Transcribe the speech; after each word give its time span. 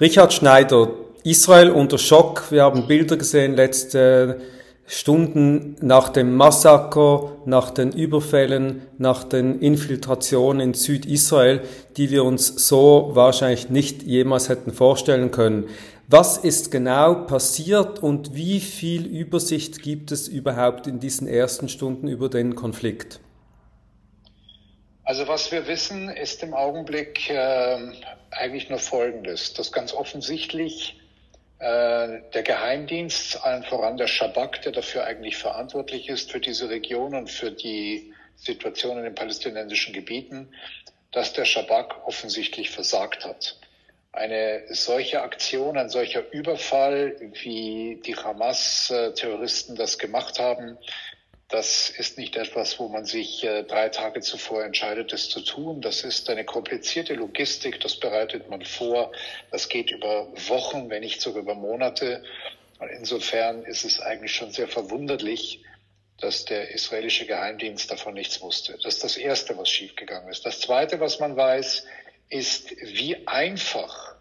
Richard 0.00 0.32
Schneider, 0.32 0.94
Israel 1.24 1.68
unter 1.70 1.98
Schock. 1.98 2.50
Wir 2.50 2.62
haben 2.62 2.86
Bilder 2.86 3.18
gesehen 3.18 3.54
letzte 3.54 4.40
Stunden 4.86 5.76
nach 5.82 6.08
dem 6.08 6.36
Massaker, 6.36 7.36
nach 7.44 7.70
den 7.70 7.92
Überfällen, 7.92 8.80
nach 8.96 9.24
den 9.24 9.60
Infiltrationen 9.60 10.68
in 10.68 10.72
Südisrael, 10.72 11.60
die 11.98 12.10
wir 12.10 12.24
uns 12.24 12.66
so 12.66 13.10
wahrscheinlich 13.12 13.68
nicht 13.68 14.02
jemals 14.02 14.48
hätten 14.48 14.72
vorstellen 14.72 15.32
können. 15.32 15.68
Was 16.08 16.38
ist 16.38 16.70
genau 16.70 17.26
passiert 17.26 18.02
und 18.02 18.34
wie 18.34 18.60
viel 18.60 19.04
Übersicht 19.04 19.82
gibt 19.82 20.12
es 20.12 20.28
überhaupt 20.28 20.86
in 20.86 20.98
diesen 20.98 21.28
ersten 21.28 21.68
Stunden 21.68 22.08
über 22.08 22.30
den 22.30 22.54
Konflikt? 22.54 23.20
Also 25.04 25.28
was 25.28 25.52
wir 25.52 25.66
wissen, 25.66 26.08
ist 26.08 26.42
im 26.42 26.54
Augenblick 26.54 27.28
äh, 27.28 27.76
eigentlich 28.30 28.68
nur 28.68 28.78
Folgendes, 28.78 29.54
dass 29.54 29.72
ganz 29.72 29.92
offensichtlich 29.92 31.00
äh, 31.58 32.20
der 32.32 32.42
Geheimdienst, 32.42 33.44
allen 33.44 33.64
voran 33.64 33.96
der 33.96 34.06
Schabak, 34.06 34.62
der 34.62 34.72
dafür 34.72 35.04
eigentlich 35.04 35.36
verantwortlich 35.36 36.08
ist 36.08 36.32
für 36.32 36.40
diese 36.40 36.70
Region 36.70 37.14
und 37.14 37.30
für 37.30 37.50
die 37.50 38.14
Situation 38.36 38.98
in 38.98 39.04
den 39.04 39.14
palästinensischen 39.14 39.92
Gebieten, 39.92 40.54
dass 41.12 41.32
der 41.32 41.44
Schabak 41.44 42.06
offensichtlich 42.06 42.70
versagt 42.70 43.24
hat. 43.24 43.58
Eine 44.12 44.64
solche 44.70 45.22
Aktion, 45.22 45.76
ein 45.76 45.88
solcher 45.88 46.32
Überfall, 46.32 47.16
wie 47.42 48.00
die 48.04 48.16
Hamas-Terroristen 48.16 49.76
das 49.76 49.98
gemacht 49.98 50.38
haben, 50.40 50.78
das 51.50 51.90
ist 51.90 52.16
nicht 52.16 52.36
etwas, 52.36 52.78
wo 52.78 52.88
man 52.88 53.04
sich 53.04 53.42
äh, 53.42 53.64
drei 53.64 53.88
Tage 53.88 54.20
zuvor 54.20 54.64
entscheidet, 54.64 55.12
es 55.12 55.28
zu 55.28 55.40
tun. 55.40 55.80
Das 55.80 56.04
ist 56.04 56.30
eine 56.30 56.44
komplizierte 56.44 57.14
Logistik, 57.14 57.80
das 57.80 57.96
bereitet 57.96 58.48
man 58.48 58.64
vor. 58.64 59.10
Das 59.50 59.68
geht 59.68 59.90
über 59.90 60.28
Wochen, 60.48 60.90
wenn 60.90 61.00
nicht 61.00 61.20
sogar 61.20 61.42
über 61.42 61.56
Monate. 61.56 62.22
Und 62.78 62.88
insofern 62.90 63.64
ist 63.64 63.84
es 63.84 64.00
eigentlich 64.00 64.32
schon 64.32 64.52
sehr 64.52 64.68
verwunderlich, 64.68 65.64
dass 66.20 66.44
der 66.44 66.70
israelische 66.70 67.26
Geheimdienst 67.26 67.90
davon 67.90 68.14
nichts 68.14 68.40
wusste. 68.40 68.78
Das 68.82 68.94
ist 68.94 69.04
das 69.04 69.16
Erste, 69.16 69.56
was 69.58 69.68
schiefgegangen 69.68 70.30
ist. 70.30 70.46
Das 70.46 70.60
Zweite, 70.60 71.00
was 71.00 71.18
man 71.18 71.36
weiß, 71.36 71.84
ist, 72.28 72.70
wie 72.82 73.26
einfach 73.26 74.14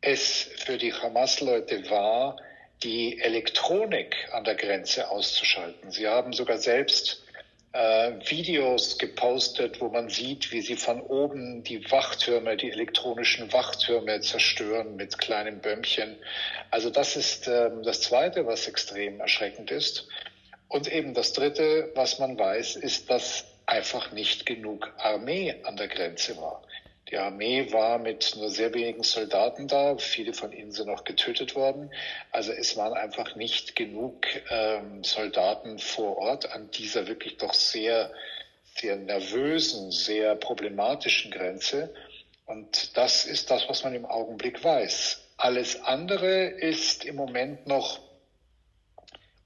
es 0.00 0.50
für 0.56 0.76
die 0.76 0.92
Hamas-Leute 0.92 1.88
war, 1.88 2.36
die 2.84 3.18
Elektronik 3.20 4.14
an 4.32 4.44
der 4.44 4.54
Grenze 4.54 5.10
auszuschalten. 5.10 5.90
Sie 5.90 6.06
haben 6.06 6.32
sogar 6.32 6.58
selbst 6.58 7.24
äh, 7.72 8.12
Videos 8.26 8.98
gepostet, 8.98 9.80
wo 9.80 9.88
man 9.88 10.08
sieht, 10.08 10.52
wie 10.52 10.60
sie 10.60 10.76
von 10.76 11.00
oben 11.00 11.64
die 11.64 11.90
Wachtürme, 11.90 12.56
die 12.56 12.70
elektronischen 12.70 13.52
Wachtürme 13.52 14.20
zerstören 14.20 14.96
mit 14.96 15.18
kleinen 15.18 15.60
Bömmchen. 15.60 16.16
Also 16.70 16.90
das 16.90 17.16
ist 17.16 17.48
äh, 17.48 17.70
das 17.82 18.02
Zweite, 18.02 18.46
was 18.46 18.68
extrem 18.68 19.20
erschreckend 19.20 19.70
ist. 19.70 20.06
Und 20.68 20.92
eben 20.92 21.14
das 21.14 21.32
Dritte, 21.32 21.90
was 21.94 22.18
man 22.18 22.38
weiß, 22.38 22.76
ist, 22.76 23.10
dass 23.10 23.44
einfach 23.66 24.12
nicht 24.12 24.46
genug 24.46 24.92
Armee 24.98 25.56
an 25.64 25.76
der 25.76 25.88
Grenze 25.88 26.36
war. 26.36 26.62
Die 27.10 27.18
Armee 27.18 27.70
war 27.70 27.98
mit 27.98 28.34
nur 28.36 28.50
sehr 28.50 28.72
wenigen 28.72 29.02
Soldaten 29.02 29.68
da. 29.68 29.98
Viele 29.98 30.32
von 30.32 30.52
ihnen 30.52 30.72
sind 30.72 30.88
auch 30.88 31.04
getötet 31.04 31.54
worden. 31.54 31.90
Also 32.32 32.52
es 32.52 32.76
waren 32.76 32.94
einfach 32.94 33.36
nicht 33.36 33.76
genug 33.76 34.26
ähm, 34.50 35.04
Soldaten 35.04 35.78
vor 35.78 36.16
Ort 36.16 36.50
an 36.52 36.70
dieser 36.70 37.06
wirklich 37.06 37.36
doch 37.36 37.52
sehr, 37.52 38.10
sehr 38.76 38.96
nervösen, 38.96 39.90
sehr 39.90 40.34
problematischen 40.34 41.30
Grenze. 41.30 41.94
Und 42.46 42.96
das 42.96 43.26
ist 43.26 43.50
das, 43.50 43.68
was 43.68 43.84
man 43.84 43.94
im 43.94 44.06
Augenblick 44.06 44.64
weiß. 44.64 45.20
Alles 45.36 45.82
andere 45.82 46.46
ist 46.46 47.04
im 47.04 47.16
Moment 47.16 47.66
noch 47.66 48.00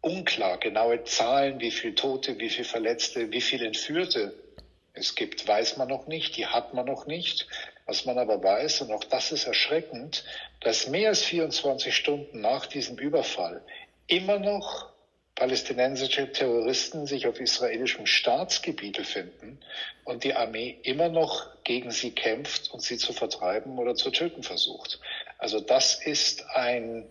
unklar. 0.00 0.58
Genaue 0.58 1.02
Zahlen, 1.04 1.58
wie 1.60 1.72
viele 1.72 1.96
Tote, 1.96 2.38
wie 2.38 2.50
viele 2.50 2.64
Verletzte, 2.64 3.32
wie 3.32 3.40
viele 3.40 3.66
Entführte 3.66 4.32
es 4.98 5.14
gibt, 5.14 5.46
weiß 5.46 5.76
man 5.76 5.88
noch 5.88 6.06
nicht, 6.06 6.36
die 6.36 6.46
hat 6.46 6.74
man 6.74 6.86
noch 6.86 7.06
nicht. 7.06 7.46
Was 7.86 8.04
man 8.04 8.18
aber 8.18 8.42
weiß, 8.42 8.82
und 8.82 8.92
auch 8.92 9.04
das 9.04 9.32
ist 9.32 9.46
erschreckend, 9.46 10.24
dass 10.60 10.88
mehr 10.88 11.08
als 11.08 11.22
24 11.22 11.96
Stunden 11.96 12.40
nach 12.40 12.66
diesem 12.66 12.98
Überfall 12.98 13.62
immer 14.06 14.38
noch 14.38 14.90
palästinensische 15.38 16.32
Terroristen 16.32 17.06
sich 17.06 17.28
auf 17.28 17.38
israelischem 17.38 18.06
Staatsgebiet 18.06 18.96
befinden 18.96 19.60
und 20.04 20.24
die 20.24 20.34
Armee 20.34 20.78
immer 20.82 21.08
noch 21.08 21.46
gegen 21.62 21.92
sie 21.92 22.10
kämpft 22.10 22.72
und 22.72 22.82
sie 22.82 22.98
zu 22.98 23.12
vertreiben 23.12 23.78
oder 23.78 23.94
zu 23.94 24.10
töten 24.10 24.42
versucht. 24.42 24.98
Also 25.38 25.60
das 25.60 25.94
ist 25.94 26.44
ein, 26.50 27.08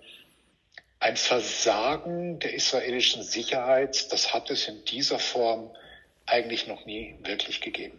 ein 1.00 1.16
Versagen 1.16 2.40
der 2.40 2.54
israelischen 2.54 3.24
Sicherheit. 3.24 4.12
Das 4.12 4.34
hat 4.34 4.50
es 4.50 4.68
in 4.68 4.84
dieser 4.84 5.20
Form 5.20 5.72
eigentlich 6.28 6.68
noch 6.68 6.86
nie 6.86 7.16
wirklich 7.24 7.62
gegeben. 7.62 7.98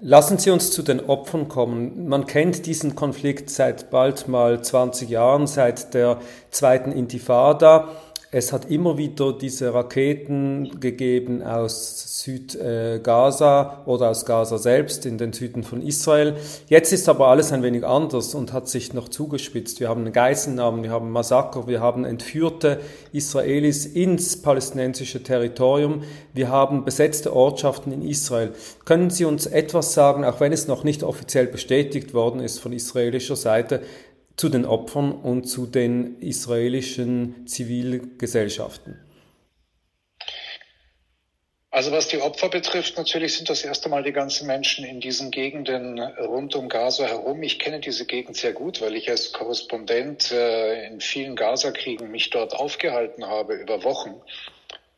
Lassen 0.00 0.38
Sie 0.38 0.50
uns 0.50 0.70
zu 0.70 0.82
den 0.82 1.00
Opfern 1.00 1.48
kommen. 1.48 2.08
Man 2.08 2.26
kennt 2.26 2.66
diesen 2.66 2.94
Konflikt 2.94 3.50
seit 3.50 3.90
bald 3.90 4.28
mal 4.28 4.62
20 4.62 5.08
Jahren, 5.08 5.46
seit 5.46 5.94
der 5.94 6.20
zweiten 6.50 6.92
Intifada. 6.92 7.88
Es 8.34 8.50
hat 8.50 8.70
immer 8.70 8.96
wieder 8.96 9.34
diese 9.34 9.74
Raketen 9.74 10.80
gegeben 10.80 11.42
aus 11.42 12.22
Südgaza 12.22 13.82
oder 13.84 14.08
aus 14.08 14.24
Gaza 14.24 14.56
selbst 14.56 15.04
in 15.04 15.18
den 15.18 15.34
Süden 15.34 15.62
von 15.62 15.82
Israel. 15.82 16.36
Jetzt 16.66 16.94
ist 16.94 17.10
aber 17.10 17.28
alles 17.28 17.52
ein 17.52 17.62
wenig 17.62 17.84
anders 17.84 18.34
und 18.34 18.54
hat 18.54 18.70
sich 18.70 18.94
noch 18.94 19.10
zugespitzt. 19.10 19.80
Wir 19.80 19.90
haben 19.90 20.10
Geiselnahmen, 20.10 20.82
wir 20.82 20.92
haben 20.92 21.10
Massaker, 21.10 21.66
wir 21.66 21.82
haben 21.82 22.06
entführte 22.06 22.80
Israelis 23.12 23.84
ins 23.84 24.40
palästinensische 24.40 25.22
Territorium, 25.22 26.02
wir 26.32 26.48
haben 26.48 26.86
besetzte 26.86 27.36
Ortschaften 27.36 27.92
in 27.92 28.00
Israel. 28.00 28.52
Können 28.86 29.10
Sie 29.10 29.26
uns 29.26 29.44
etwas 29.44 29.92
sagen, 29.92 30.24
auch 30.24 30.40
wenn 30.40 30.54
es 30.54 30.68
noch 30.68 30.84
nicht 30.84 31.02
offiziell 31.02 31.48
bestätigt 31.48 32.14
worden 32.14 32.40
ist 32.40 32.60
von 32.60 32.72
israelischer 32.72 33.36
Seite, 33.36 33.82
zu 34.36 34.48
den 34.48 34.64
Opfern 34.64 35.12
und 35.12 35.44
zu 35.44 35.66
den 35.66 36.20
israelischen 36.20 37.46
Zivilgesellschaften? 37.46 38.98
Also 41.72 41.90
was 41.90 42.08
die 42.08 42.20
Opfer 42.20 42.50
betrifft, 42.50 42.98
natürlich 42.98 43.34
sind 43.34 43.48
das 43.48 43.64
erst 43.64 43.86
einmal 43.86 44.02
die 44.02 44.12
ganzen 44.12 44.46
Menschen 44.46 44.84
in 44.84 45.00
diesen 45.00 45.30
Gegenden 45.30 45.98
rund 45.98 46.54
um 46.54 46.68
Gaza 46.68 47.06
herum. 47.06 47.42
Ich 47.42 47.58
kenne 47.58 47.80
diese 47.80 48.04
Gegend 48.04 48.36
sehr 48.36 48.52
gut, 48.52 48.82
weil 48.82 48.94
ich 48.94 49.08
als 49.08 49.32
Korrespondent 49.32 50.32
äh, 50.32 50.86
in 50.86 51.00
vielen 51.00 51.34
Gaza-Kriegen 51.34 52.10
mich 52.10 52.28
dort 52.28 52.54
aufgehalten 52.54 53.26
habe 53.26 53.54
über 53.54 53.84
Wochen. 53.84 54.20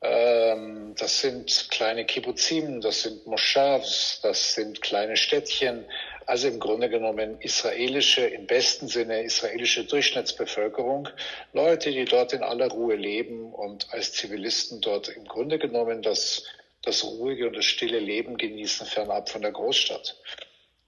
Ähm, 0.03 0.97
das 0.99 1.21
sind 1.21 1.69
kleine 1.71 2.05
Kibbuzim, 2.05 2.81
das 2.81 3.03
sind 3.03 3.25
Moshavs, 3.25 4.19
das 4.25 4.55
sind 4.55 4.83
kleine 4.83 5.17
Städtchen, 5.17 5.85
also 6.27 6.49
im 6.49 6.61
Grunde 6.61 6.89
genommen 6.89 7.41
israelische, 7.41 8.27
im 8.27 8.47
besten 8.47 8.89
Sinne 8.89 9.23
israelische 9.23 9.85
Durchschnittsbevölkerung, 9.85 11.09
Leute, 11.53 11.91
die 11.91 12.05
dort 12.05 12.33
in 12.33 12.43
aller 12.43 12.69
Ruhe 12.69 12.97
leben 12.97 13.53
und 13.53 13.93
als 13.93 14.13
Zivilisten 14.13 14.81
dort 14.81 15.09
im 15.09 15.25
Grunde 15.25 15.59
genommen 15.59 16.03
das, 16.03 16.45
das 16.83 17.05
ruhige 17.05 17.49
und 17.49 17.57
das 17.57 17.65
stille 17.65 17.99
Leben 17.99 18.37
genießen, 18.37 18.87
fernab 18.87 19.29
von 19.29 19.43
der 19.43 19.53
Großstadt. 19.53 20.17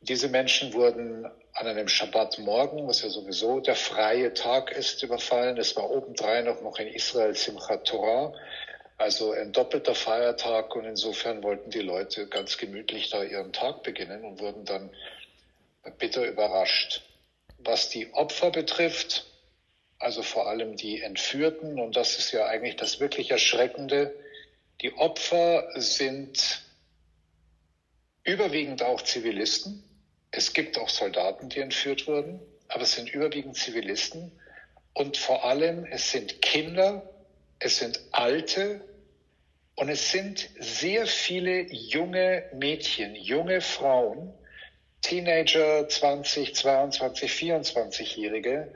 Diese 0.01 0.29
Menschen 0.29 0.73
wurden 0.73 1.27
an 1.55 1.67
einem 1.67 1.89
Schabbatmorgen, 1.89 2.87
was 2.87 3.03
ja 3.03 3.09
sowieso 3.09 3.61
der 3.61 3.75
freie 3.75 4.35
Tag 4.35 4.71
ist, 4.73 5.03
überfallen. 5.03 5.57
Es 5.57 5.75
war 5.75 5.91
obendrein 5.91 6.47
auch 6.49 6.61
noch 6.61 6.79
in 6.79 6.89
Israel 6.89 7.35
Simchat 7.35 7.87
Torah, 7.87 8.33
also 8.99 9.33
ein 9.33 9.53
doppelter 9.53 9.95
Feiertag 9.95 10.75
und 10.77 10.85
insofern 10.85 11.43
wollten 11.43 11.71
die 11.71 11.81
Leute 11.81 12.27
ganz 12.29 12.57
gemütlich 12.57 13.11
da 13.11 13.23
ihren 13.23 13.53
Tag 13.53 13.83
beginnen 13.83 14.25
und 14.25 14.41
wurden 14.41 14.65
dann 14.65 14.91
bitter 15.91 16.25
überrascht. 16.25 17.03
Was 17.59 17.89
die 17.89 18.13
Opfer 18.13 18.51
betrifft, 18.51 19.27
also 19.99 20.23
vor 20.23 20.49
allem 20.49 20.77
die 20.77 21.01
Entführten, 21.01 21.81
und 21.81 21.97
das 21.97 22.19
ist 22.19 22.33
ja 22.33 22.47
eigentlich 22.47 22.77
das 22.77 23.01
wirklich 23.01 23.31
Erschreckende, 23.31 24.15
die 24.83 24.93
Opfer 24.95 25.69
sind 25.75 26.63
überwiegend 28.25 28.83
auch 28.83 29.01
Zivilisten. 29.03 29.83
Es 30.31 30.53
gibt 30.53 30.77
auch 30.79 30.91
Soldaten, 30.91 31.49
die 31.49 31.61
entführt 31.61 32.07
wurden, 32.07 32.41
aber 32.69 32.83
es 32.83 32.93
sind 32.93 33.09
überwiegend 33.09 33.57
Zivilisten. 33.57 34.33
Und 34.93 35.17
vor 35.17 35.45
allem, 35.45 35.85
es 35.87 36.11
sind 36.11 36.43
Kinder, 36.43 37.03
es 37.59 37.79
sind 37.79 38.01
Alte 38.13 38.83
und 39.77 39.89
es 39.89 40.11
sind 40.11 40.51
sehr 40.59 41.07
viele 41.07 41.73
junge 41.73 42.45
Mädchen, 42.55 43.15
junge 43.15 43.61
Frauen, 43.61 44.35
Teenager, 45.07 45.89
20, 45.89 46.53
22, 46.53 47.31
24-Jährige. 47.31 48.75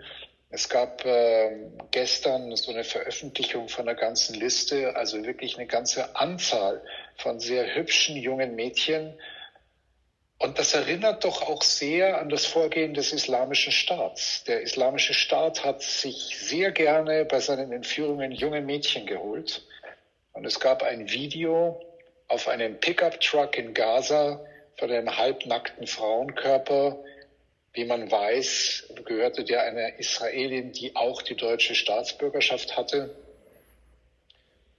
Es 0.50 0.68
gab 0.68 1.04
äh, 1.04 1.50
gestern 1.90 2.54
so 2.54 2.70
eine 2.70 2.84
Veröffentlichung 2.84 3.68
von 3.68 3.86
der 3.86 3.96
ganzen 3.96 4.36
Liste, 4.36 4.94
also 4.94 5.24
wirklich 5.24 5.56
eine 5.56 5.66
ganze 5.66 6.14
Anzahl 6.14 6.84
von 7.16 7.40
sehr 7.40 7.74
hübschen 7.74 8.16
jungen 8.16 8.54
Mädchen. 8.54 9.18
Und 10.38 10.60
das 10.60 10.72
erinnert 10.72 11.24
doch 11.24 11.42
auch 11.42 11.62
sehr 11.62 12.20
an 12.20 12.28
das 12.28 12.46
Vorgehen 12.46 12.94
des 12.94 13.12
Islamischen 13.12 13.72
Staats. 13.72 14.44
Der 14.44 14.62
Islamische 14.62 15.14
Staat 15.14 15.64
hat 15.64 15.82
sich 15.82 16.38
sehr 16.38 16.70
gerne 16.70 17.24
bei 17.24 17.40
seinen 17.40 17.72
Entführungen 17.72 18.30
junge 18.30 18.60
Mädchen 18.60 19.04
geholt. 19.04 19.66
Und 20.32 20.44
es 20.44 20.60
gab 20.60 20.84
ein 20.84 21.10
Video 21.10 21.84
auf 22.28 22.46
einem 22.46 22.78
Pickup-Truck 22.78 23.58
in 23.58 23.74
Gaza 23.74 24.46
von 24.80 24.90
einem 24.90 25.16
halbnackten 25.16 25.86
Frauenkörper. 25.86 26.98
Wie 27.74 27.84
man 27.84 28.10
weiß, 28.10 28.94
gehörte 29.04 29.44
der 29.44 29.62
einer 29.62 29.98
Israelin, 29.98 30.72
die 30.72 30.96
auch 30.96 31.22
die 31.22 31.36
deutsche 31.36 31.74
Staatsbürgerschaft 31.74 32.76
hatte. 32.76 33.14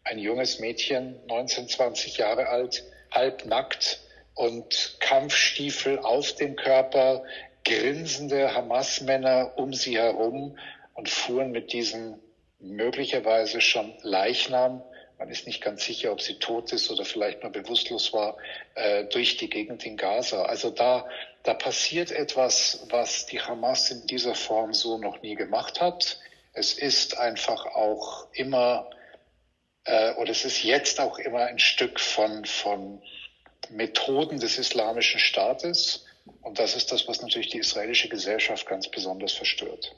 Ein 0.04 0.18
junges 0.18 0.60
Mädchen, 0.60 1.16
19, 1.28 1.70
20 1.70 2.18
Jahre 2.18 2.48
alt, 2.48 2.84
halbnackt 3.12 4.02
und 4.34 4.98
Kampfstiefel 5.00 6.00
auf 6.00 6.34
dem 6.34 6.56
Körper, 6.56 7.24
grinsende 7.64 8.56
Hamas-Männer 8.56 9.54
um 9.56 9.72
sie 9.72 9.98
herum 9.98 10.58
und 10.96 11.10
fuhren 11.10 11.52
mit 11.52 11.72
diesem 11.74 12.20
möglicherweise 12.60 13.62
schon 13.62 13.94
Leichnam, 14.02 14.84
man 15.22 15.30
ist 15.30 15.46
nicht 15.46 15.62
ganz 15.62 15.86
sicher, 15.86 16.12
ob 16.12 16.20
sie 16.20 16.40
tot 16.40 16.74
ist 16.74 16.90
oder 16.90 17.06
vielleicht 17.06 17.44
nur 17.44 17.52
bewusstlos 17.52 18.12
war, 18.12 18.38
äh, 18.74 19.04
durch 19.04 19.38
die 19.38 19.52
Gegend 19.52 19.86
in 19.86 19.96
Gaza. 19.96 20.46
Also 20.46 20.72
da, 20.72 21.08
da 21.44 21.54
passiert 21.54 22.10
etwas, 22.10 22.88
was 22.90 23.28
die 23.28 23.40
Hamas 23.40 23.92
in 23.92 24.08
dieser 24.08 24.34
Form 24.34 24.74
so 24.74 24.98
noch 24.98 25.22
nie 25.22 25.36
gemacht 25.36 25.80
hat. 25.80 26.18
Es 26.54 26.74
ist 26.74 27.20
einfach 27.20 27.68
auch 27.68 28.34
immer, 28.34 28.90
äh, 29.84 30.16
oder 30.16 30.32
es 30.32 30.44
ist 30.44 30.64
jetzt 30.64 31.00
auch 31.00 31.20
immer 31.20 31.46
ein 31.46 31.60
Stück 31.60 32.00
von, 32.00 32.44
von 32.46 33.00
Methoden 33.70 34.40
des 34.40 34.58
islamischen 34.58 35.20
Staates. 35.20 36.04
Und 36.42 36.58
das 36.58 36.76
ist 36.76 36.92
das, 36.92 37.08
was 37.08 37.22
natürlich 37.22 37.50
die 37.50 37.60
israelische 37.60 38.10
Gesellschaft 38.10 38.66
ganz 38.66 38.88
besonders 38.88 39.34
verstört. 39.34 39.94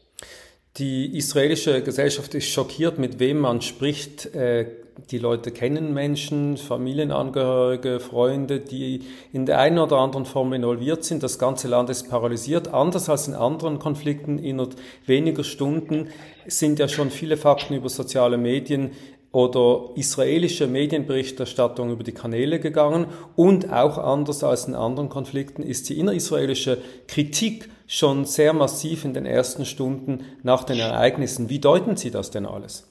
Die 0.78 1.16
israelische 1.16 1.84
Gesellschaft 1.84 2.34
ist 2.34 2.48
schockiert, 2.50 2.98
mit 2.98 3.20
wem 3.20 3.38
man 3.38 3.62
spricht. 3.62 4.34
Äh, 4.34 4.66
die 5.12 5.20
Leute 5.20 5.52
kennen 5.52 5.94
Menschen, 5.94 6.58
Familienangehörige, 6.58 8.00
Freunde, 8.00 8.60
die 8.60 9.02
in 9.31 9.46
der 9.46 9.60
einen 9.60 9.78
oder 9.78 9.98
anderen 9.98 10.25
Form 10.25 10.52
involviert 10.52 11.04
sind. 11.04 11.22
Das 11.22 11.38
ganze 11.38 11.68
Land 11.68 11.92
ist 11.92 12.10
paralysiert. 12.10 12.70
Anders 12.74 13.08
als 13.08 13.28
in 13.28 13.36
anderen 13.36 13.78
Konflikten 13.78 14.40
innerhalb 14.40 14.75
weniger 15.06 15.44
Stunden 15.44 16.08
sind 16.48 16.80
ja 16.80 16.88
schon 16.88 17.12
viele 17.12 17.38
Fakten 17.38 17.76
über 17.76 17.90
soziale 17.90 18.40
Medien 18.40 18.94
oder 19.31 19.90
israelische 19.96 20.66
Medienberichterstattung 20.66 21.92
über 21.92 22.04
die 22.04 22.14
Kanäle 22.14 22.60
gegangen 22.60 23.08
und 23.36 23.72
auch 23.72 24.00
anders 24.00 24.44
als 24.44 24.66
in 24.66 24.76
anderen 24.76 25.10
Konflikten 25.10 25.62
ist 25.62 25.90
die 25.90 26.00
innerisraelische 26.00 26.80
Kritik 27.08 27.69
schon 27.94 28.25
sehr 28.25 28.54
massiv 28.54 29.06
in 29.06 29.13
den 29.13 29.28
ersten 29.28 29.66
Stunden 29.66 30.40
nach 30.42 30.63
den 30.63 30.80
Ereignissen. 30.80 31.50
Wie 31.50 31.60
deuten 31.60 31.95
Sie 31.95 32.10
das 32.10 32.31
denn 32.31 32.48
alles? 32.48 32.88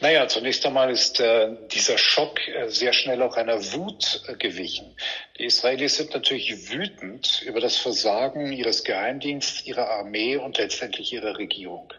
Naja, 0.00 0.26
zunächst 0.26 0.66
einmal 0.66 0.90
ist 0.90 1.20
äh, 1.20 1.54
dieser 1.70 1.96
Schock 1.96 2.40
äh, 2.48 2.68
sehr 2.68 2.92
schnell 2.92 3.22
auch 3.22 3.36
einer 3.36 3.72
Wut 3.72 4.22
äh, 4.26 4.34
gewichen. 4.34 4.96
Die 5.38 5.44
Israelis 5.44 5.96
sind 5.96 6.12
natürlich 6.12 6.72
wütend 6.72 7.40
über 7.42 7.60
das 7.60 7.76
Versagen 7.76 8.52
ihres 8.52 8.82
Geheimdienstes, 8.82 9.64
ihrer 9.64 9.88
Armee 9.88 10.36
und 10.36 10.58
letztendlich 10.58 11.12
ihrer 11.12 11.38
Regierung. 11.38 11.92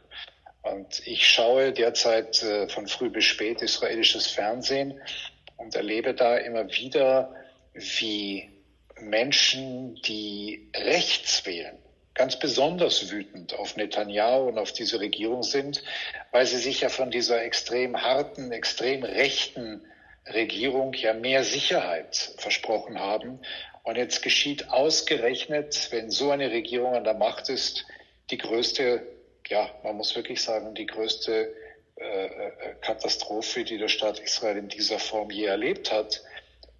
Und 0.63 1.01
ich 1.07 1.25
schaue 1.29 1.71
derzeit 1.71 2.43
äh, 2.43 2.67
von 2.67 2.87
früh 2.87 3.09
bis 3.09 3.23
spät 3.23 3.61
israelisches 3.61 4.27
Fernsehen 4.27 4.99
und 5.55 5.73
erlebe 5.73 6.13
da 6.13 6.35
immer 6.35 6.69
wieder, 6.73 7.33
wie 7.73 8.52
Menschen, 9.09 9.95
die 10.03 10.69
rechts 10.75 11.45
wählen, 11.45 11.77
ganz 12.13 12.37
besonders 12.37 13.11
wütend 13.11 13.53
auf 13.53 13.75
Netanyahu 13.75 14.47
und 14.47 14.57
auf 14.57 14.73
diese 14.73 14.99
Regierung 14.99 15.43
sind, 15.43 15.83
weil 16.31 16.45
sie 16.45 16.57
sich 16.57 16.81
ja 16.81 16.89
von 16.89 17.11
dieser 17.11 17.43
extrem 17.43 18.01
harten, 18.01 18.51
extrem 18.51 19.03
rechten 19.03 19.81
Regierung 20.27 20.93
ja 20.93 21.13
mehr 21.13 21.43
Sicherheit 21.43 22.33
versprochen 22.37 22.99
haben. 22.99 23.39
Und 23.83 23.97
jetzt 23.97 24.21
geschieht 24.21 24.69
ausgerechnet, 24.69 25.89
wenn 25.91 26.09
so 26.09 26.31
eine 26.31 26.51
Regierung 26.51 26.95
an 26.95 27.03
der 27.03 27.15
Macht 27.15 27.49
ist, 27.49 27.85
die 28.31 28.37
größte 28.37 29.05
ja, 29.49 29.69
man 29.83 29.97
muss 29.97 30.15
wirklich 30.15 30.41
sagen, 30.41 30.73
die 30.75 30.85
größte 30.85 31.53
äh, 31.95 32.25
äh, 32.25 32.51
Katastrophe, 32.81 33.63
die 33.63 33.77
der 33.77 33.87
Staat 33.87 34.19
Israel 34.19 34.57
in 34.57 34.69
dieser 34.69 34.99
Form 34.99 35.29
je 35.29 35.45
erlebt 35.45 35.91
hat. 35.91 36.23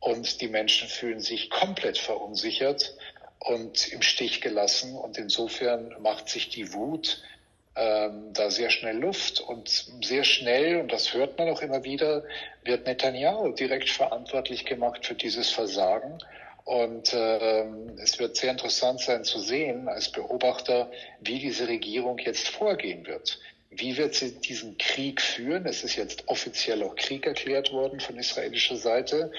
Und 0.03 0.41
die 0.41 0.49
Menschen 0.49 0.89
fühlen 0.89 1.21
sich 1.21 1.49
komplett 1.49 1.97
verunsichert 1.97 2.93
und 3.39 3.87
im 3.93 4.01
Stich 4.01 4.41
gelassen. 4.41 4.97
Und 4.97 5.17
insofern 5.17 5.95
macht 6.01 6.27
sich 6.27 6.49
die 6.49 6.73
Wut 6.73 7.23
ähm, 7.77 8.33
da 8.33 8.51
sehr 8.51 8.69
schnell 8.69 8.97
Luft. 8.97 9.39
Und 9.39 9.69
sehr 10.01 10.25
schnell, 10.25 10.81
und 10.81 10.91
das 10.91 11.13
hört 11.13 11.37
man 11.37 11.47
auch 11.47 11.61
immer 11.61 11.85
wieder, 11.85 12.25
wird 12.65 12.85
Netanyahu 12.85 13.53
direkt 13.53 13.89
verantwortlich 13.89 14.65
gemacht 14.65 15.05
für 15.05 15.15
dieses 15.15 15.51
Versagen. 15.51 16.17
Und 16.65 17.13
äh, 17.13 17.63
es 18.01 18.19
wird 18.19 18.35
sehr 18.35 18.51
interessant 18.51 18.99
sein 18.99 19.23
zu 19.23 19.39
sehen 19.39 19.87
als 19.87 20.11
Beobachter, 20.11 20.91
wie 21.21 21.39
diese 21.39 21.69
Regierung 21.69 22.17
jetzt 22.19 22.49
vorgehen 22.49 23.07
wird. 23.07 23.39
Wie 23.69 23.95
wird 23.95 24.15
sie 24.15 24.33
diesen 24.33 24.77
Krieg 24.77 25.21
führen? 25.21 25.65
Es 25.65 25.85
ist 25.85 25.95
jetzt 25.95 26.27
offiziell 26.27 26.83
auch 26.83 26.95
Krieg 26.97 27.25
erklärt 27.25 27.71
worden 27.71 28.01
von 28.01 28.17
israelischer 28.17 28.75
Seite. 28.75 29.31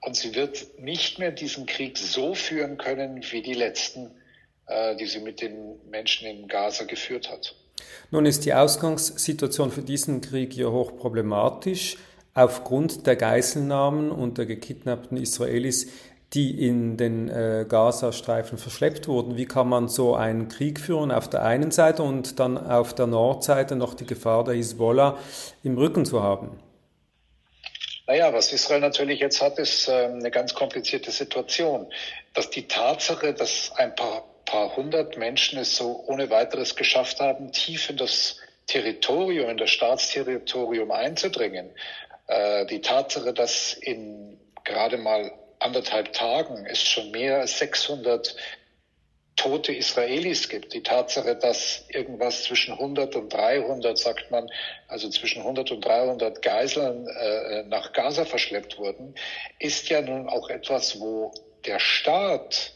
Und 0.00 0.16
sie 0.16 0.34
wird 0.34 0.78
nicht 0.78 1.18
mehr 1.18 1.30
diesen 1.30 1.66
Krieg 1.66 1.98
so 1.98 2.34
führen 2.34 2.78
können 2.78 3.22
wie 3.30 3.42
die 3.42 3.54
letzten, 3.54 4.10
äh, 4.66 4.96
die 4.96 5.06
sie 5.06 5.20
mit 5.20 5.42
den 5.42 5.78
Menschen 5.90 6.26
in 6.26 6.48
Gaza 6.48 6.84
geführt 6.84 7.30
hat. 7.30 7.54
Nun 8.10 8.26
ist 8.26 8.44
die 8.44 8.54
Ausgangssituation 8.54 9.70
für 9.70 9.82
diesen 9.82 10.20
Krieg 10.20 10.54
ja 10.56 10.68
hoch 10.68 10.96
problematisch. 10.96 11.96
Aufgrund 12.32 13.06
der 13.06 13.16
Geiselnahmen 13.16 14.10
und 14.10 14.38
der 14.38 14.46
gekidnappten 14.46 15.16
Israelis 15.16 15.88
die 16.32 16.66
in 16.66 16.96
den 16.96 17.28
äh, 17.28 17.66
Gazastreifen 17.68 18.56
verschleppt 18.56 19.08
wurden. 19.08 19.36
Wie 19.36 19.46
kann 19.46 19.68
man 19.68 19.88
so 19.88 20.14
einen 20.14 20.48
Krieg 20.48 20.78
führen 20.78 21.10
auf 21.10 21.28
der 21.28 21.42
einen 21.42 21.72
Seite 21.72 22.02
und 22.02 22.38
dann 22.38 22.56
auf 22.56 22.94
der 22.94 23.08
Nordseite 23.08 23.74
noch 23.74 23.94
die 23.94 24.06
Gefahr 24.06 24.44
der 24.44 24.54
Hisbollah 24.54 25.18
im 25.64 25.76
Rücken 25.76 26.04
zu 26.04 26.22
haben? 26.22 26.50
Naja, 28.10 28.32
was 28.32 28.52
Israel 28.52 28.80
natürlich 28.80 29.20
jetzt 29.20 29.40
hat, 29.40 29.56
ist 29.60 29.86
äh, 29.86 30.06
eine 30.06 30.32
ganz 30.32 30.52
komplizierte 30.52 31.12
Situation. 31.12 31.86
Dass 32.34 32.50
die 32.50 32.66
Tatsache, 32.66 33.32
dass 33.34 33.70
ein 33.76 33.94
paar, 33.94 34.24
paar 34.46 34.76
hundert 34.76 35.16
Menschen 35.16 35.60
es 35.60 35.76
so 35.76 36.02
ohne 36.08 36.28
weiteres 36.28 36.74
geschafft 36.74 37.20
haben, 37.20 37.52
tief 37.52 37.88
in 37.88 37.96
das 37.96 38.38
Territorium, 38.66 39.48
in 39.48 39.58
das 39.58 39.70
Staatsterritorium 39.70 40.90
einzudringen, 40.90 41.70
äh, 42.26 42.66
die 42.66 42.80
Tatsache, 42.80 43.32
dass 43.32 43.74
in 43.74 44.40
gerade 44.64 44.96
mal 44.96 45.30
anderthalb 45.60 46.12
Tagen 46.12 46.66
es 46.66 46.82
schon 46.82 47.12
mehr 47.12 47.38
als 47.38 47.60
600 47.60 48.34
tote 49.36 49.72
Israelis 49.72 50.48
gibt. 50.48 50.74
Die 50.74 50.82
Tatsache, 50.82 51.34
dass 51.36 51.84
irgendwas 51.88 52.44
zwischen 52.44 52.72
100 52.72 53.16
und 53.16 53.32
300, 53.32 53.96
sagt 53.96 54.30
man, 54.30 54.48
also 54.88 55.08
zwischen 55.08 55.40
100 55.40 55.70
und 55.70 55.84
300 55.84 56.42
Geiseln 56.42 57.06
äh, 57.08 57.62
nach 57.64 57.92
Gaza 57.92 58.24
verschleppt 58.24 58.78
wurden, 58.78 59.14
ist 59.58 59.88
ja 59.88 60.02
nun 60.02 60.28
auch 60.28 60.50
etwas, 60.50 61.00
wo 61.00 61.32
der 61.64 61.78
Staat 61.78 62.72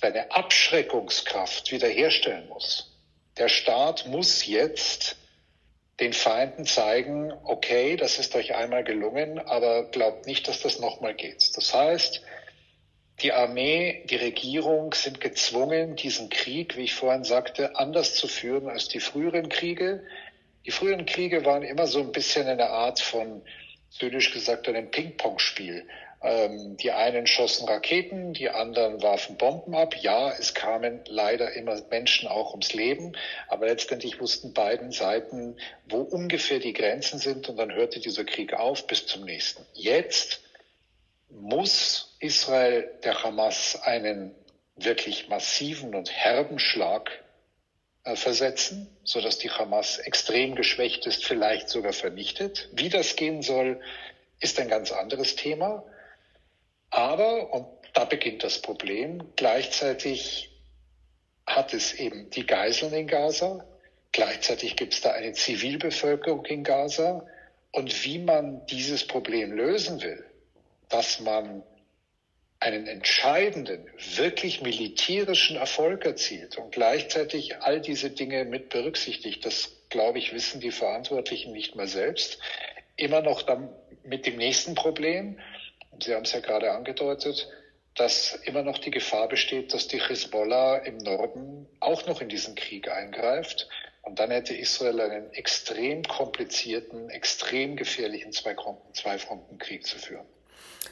seine 0.00 0.30
Abschreckungskraft 0.32 1.70
wiederherstellen 1.72 2.48
muss. 2.48 2.90
Der 3.36 3.48
Staat 3.48 4.06
muss 4.06 4.46
jetzt 4.46 5.16
den 6.00 6.12
Feinden 6.14 6.64
zeigen, 6.64 7.32
okay, 7.44 7.96
das 7.96 8.18
ist 8.18 8.34
euch 8.34 8.54
einmal 8.54 8.84
gelungen, 8.84 9.38
aber 9.38 9.84
glaubt 9.90 10.26
nicht, 10.26 10.48
dass 10.48 10.60
das 10.60 10.80
nochmal 10.80 11.14
geht. 11.14 11.56
Das 11.56 11.74
heißt, 11.74 12.22
die 13.22 13.32
Armee, 13.32 14.02
die 14.06 14.16
Regierung 14.16 14.94
sind 14.94 15.20
gezwungen, 15.20 15.96
diesen 15.96 16.30
Krieg, 16.30 16.76
wie 16.76 16.84
ich 16.84 16.94
vorhin 16.94 17.24
sagte, 17.24 17.76
anders 17.76 18.14
zu 18.14 18.28
führen 18.28 18.68
als 18.68 18.88
die 18.88 19.00
früheren 19.00 19.48
Kriege. 19.48 20.04
Die 20.66 20.70
früheren 20.70 21.06
Kriege 21.06 21.44
waren 21.44 21.62
immer 21.62 21.86
so 21.86 22.00
ein 22.00 22.12
bisschen 22.12 22.46
eine 22.46 22.70
Art 22.70 23.00
von, 23.00 23.42
zynisch 23.90 24.32
gesagt, 24.32 24.68
einem 24.68 24.90
Ping-Pong-Spiel. 24.90 25.86
Ähm, 26.22 26.76
die 26.76 26.92
einen 26.92 27.26
schossen 27.26 27.66
Raketen, 27.66 28.34
die 28.34 28.50
anderen 28.50 29.02
warfen 29.02 29.38
Bomben 29.38 29.74
ab. 29.74 29.94
Ja, 30.02 30.30
es 30.32 30.52
kamen 30.52 31.00
leider 31.06 31.52
immer 31.52 31.80
Menschen 31.88 32.28
auch 32.28 32.50
ums 32.50 32.74
Leben, 32.74 33.12
aber 33.48 33.66
letztendlich 33.66 34.20
wussten 34.20 34.52
beiden 34.52 34.92
Seiten, 34.92 35.56
wo 35.88 36.00
ungefähr 36.00 36.58
die 36.58 36.74
Grenzen 36.74 37.18
sind 37.18 37.48
und 37.48 37.56
dann 37.56 37.72
hörte 37.72 38.00
dieser 38.00 38.24
Krieg 38.24 38.52
auf 38.52 38.86
bis 38.86 39.06
zum 39.06 39.24
nächsten. 39.24 39.64
Jetzt 39.72 40.42
muss 41.30 42.09
Israel 42.20 42.88
der 43.02 43.22
Hamas 43.22 43.80
einen 43.82 44.34
wirklich 44.76 45.28
massiven 45.28 45.94
und 45.94 46.10
herben 46.10 46.58
Schlag 46.58 47.10
äh, 48.04 48.16
versetzen, 48.16 48.88
so 49.04 49.20
dass 49.20 49.38
die 49.38 49.50
Hamas 49.50 49.98
extrem 49.98 50.54
geschwächt 50.54 51.06
ist, 51.06 51.24
vielleicht 51.24 51.68
sogar 51.68 51.92
vernichtet. 51.92 52.68
Wie 52.72 52.88
das 52.88 53.16
gehen 53.16 53.42
soll, 53.42 53.80
ist 54.38 54.58
ein 54.60 54.68
ganz 54.68 54.92
anderes 54.92 55.36
Thema. 55.36 55.84
Aber, 56.90 57.52
und 57.52 57.66
Da 57.92 58.04
beginnt 58.04 58.44
das 58.44 58.62
Problem. 58.62 59.32
Gleichzeitig 59.36 60.50
hat 61.46 61.74
es 61.74 61.92
eben 61.94 62.30
die 62.30 62.46
Geiseln 62.46 62.92
in 62.94 63.06
Gaza. 63.06 63.66
Gleichzeitig 64.12 64.76
gibt 64.76 64.94
es 64.94 65.00
da 65.00 65.12
eine 65.12 65.32
Zivilbevölkerung 65.32 66.44
in 66.46 66.62
Gaza. 66.62 67.26
Und 67.72 68.04
wie 68.04 68.18
man 68.18 68.64
dieses 68.66 69.06
Problem 69.06 69.52
lösen 69.52 70.02
will, 70.02 70.24
dass 70.88 71.20
man 71.20 71.62
einen 72.60 72.86
entscheidenden, 72.86 73.90
wirklich 74.16 74.60
militärischen 74.60 75.56
Erfolg 75.56 76.04
erzielt 76.04 76.58
und 76.58 76.72
gleichzeitig 76.72 77.56
all 77.60 77.80
diese 77.80 78.10
Dinge 78.10 78.44
mit 78.44 78.68
berücksichtigt, 78.68 79.44
das 79.44 79.76
glaube 79.88 80.18
ich, 80.18 80.32
wissen 80.32 80.60
die 80.60 80.70
Verantwortlichen 80.70 81.52
nicht 81.52 81.74
mal 81.74 81.88
selbst, 81.88 82.38
immer 82.96 83.22
noch 83.22 83.42
dann 83.42 83.70
mit 84.04 84.26
dem 84.26 84.36
nächsten 84.36 84.74
Problem, 84.74 85.38
Sie 86.02 86.14
haben 86.14 86.24
es 86.24 86.32
ja 86.32 86.40
gerade 86.40 86.72
angedeutet, 86.72 87.48
dass 87.94 88.34
immer 88.44 88.62
noch 88.62 88.78
die 88.78 88.90
Gefahr 88.90 89.28
besteht, 89.28 89.74
dass 89.74 89.88
die 89.88 90.00
Hisbollah 90.00 90.78
im 90.78 90.98
Norden 90.98 91.66
auch 91.80 92.06
noch 92.06 92.20
in 92.20 92.28
diesen 92.28 92.54
Krieg 92.54 92.88
eingreift. 92.90 93.68
Und 94.02 94.18
dann 94.18 94.30
hätte 94.30 94.54
Israel 94.54 95.00
einen 95.00 95.32
extrem 95.32 96.02
komplizierten, 96.04 97.10
extrem 97.10 97.76
gefährlichen 97.76 98.32
Zwei-Fronten-Krieg 98.32 99.84
zu 99.84 99.98
führen. 99.98 100.26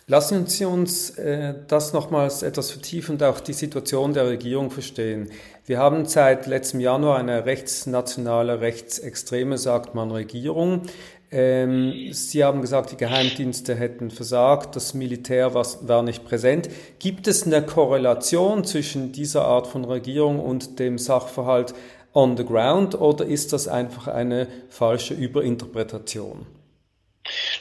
Lassen 0.06 0.46
Sie 0.46 0.64
uns 0.64 1.10
äh, 1.18 1.54
das 1.66 1.92
nochmals 1.92 2.42
etwas 2.42 2.70
vertiefend 2.70 3.22
auch 3.22 3.40
die 3.40 3.52
Situation 3.52 4.14
der 4.14 4.26
Regierung 4.26 4.70
verstehen. 4.70 5.30
Wir 5.66 5.78
haben 5.78 6.06
seit 6.06 6.46
letztem 6.46 6.80
Januar 6.80 7.18
eine 7.18 7.44
rechtsnationale, 7.44 8.62
rechtsextreme, 8.62 9.58
sagt 9.58 9.94
man, 9.94 10.10
Regierung. 10.10 10.82
Ähm, 11.30 12.10
Sie 12.12 12.42
haben 12.42 12.62
gesagt, 12.62 12.92
die 12.92 12.96
Geheimdienste 12.96 13.74
hätten 13.74 14.10
versagt, 14.10 14.76
das 14.76 14.94
Militär 14.94 15.52
war, 15.52 15.66
war 15.82 16.02
nicht 16.02 16.24
präsent. 16.24 16.70
Gibt 16.98 17.26
es 17.28 17.44
eine 17.44 17.60
Korrelation 17.60 18.64
zwischen 18.64 19.12
dieser 19.12 19.44
Art 19.44 19.66
von 19.66 19.84
Regierung 19.84 20.40
und 20.40 20.78
dem 20.78 20.96
Sachverhalt 20.96 21.74
on 22.14 22.36
the 22.38 22.44
ground 22.44 22.98
oder 22.98 23.26
ist 23.26 23.52
das 23.52 23.68
einfach 23.68 24.08
eine 24.08 24.48
falsche 24.70 25.12
Überinterpretation? 25.12 26.46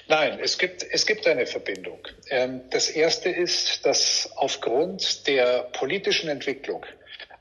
Nein, 0.09 0.39
es 0.41 0.57
gibt, 0.57 0.85
es 0.89 1.05
gibt 1.05 1.27
eine 1.27 1.45
Verbindung. 1.45 1.99
Ähm, 2.29 2.61
das 2.69 2.89
erste 2.89 3.29
ist, 3.29 3.85
dass 3.85 4.31
aufgrund 4.35 5.27
der 5.27 5.63
politischen 5.73 6.29
Entwicklung 6.29 6.85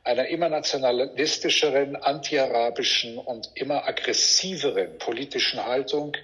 einer 0.03 0.27
immer 0.29 0.49
nationalistischeren, 0.49 1.97
antiarabischen 1.97 3.19
und 3.19 3.51
immer 3.55 3.87
aggressiveren 3.87 4.99
politischen 4.99 5.65
Haltung 5.65 6.17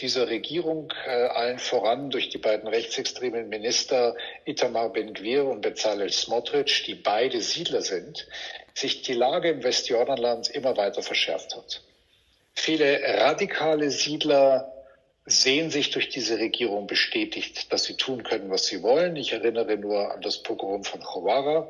dieser 0.00 0.28
Regierung, 0.28 0.92
äh, 1.06 1.10
allen 1.10 1.58
voran 1.58 2.10
durch 2.10 2.28
die 2.28 2.38
beiden 2.38 2.68
rechtsextremen 2.68 3.48
Minister 3.48 4.14
Itamar 4.44 4.92
Ben-Gvir 4.92 5.46
und 5.46 5.62
Bezalel 5.62 6.12
Smotrich, 6.12 6.82
die 6.84 6.94
beide 6.94 7.40
Siedler 7.40 7.80
sind, 7.80 8.26
sich 8.74 9.00
die 9.02 9.14
Lage 9.14 9.48
im 9.50 9.62
Westjordanland 9.62 10.50
immer 10.50 10.76
weiter 10.76 11.02
verschärft 11.02 11.56
hat. 11.56 11.82
Viele 12.54 13.00
radikale 13.02 13.90
Siedler 13.90 14.75
sehen 15.26 15.70
sich 15.70 15.90
durch 15.90 16.08
diese 16.08 16.38
Regierung 16.38 16.86
bestätigt, 16.86 17.72
dass 17.72 17.84
sie 17.84 17.94
tun 17.94 18.22
können, 18.22 18.48
was 18.48 18.66
sie 18.66 18.82
wollen. 18.82 19.16
Ich 19.16 19.32
erinnere 19.32 19.76
nur 19.76 20.12
an 20.14 20.20
das 20.22 20.42
Pogrom 20.42 20.84
von 20.84 21.00
Chawara. 21.00 21.68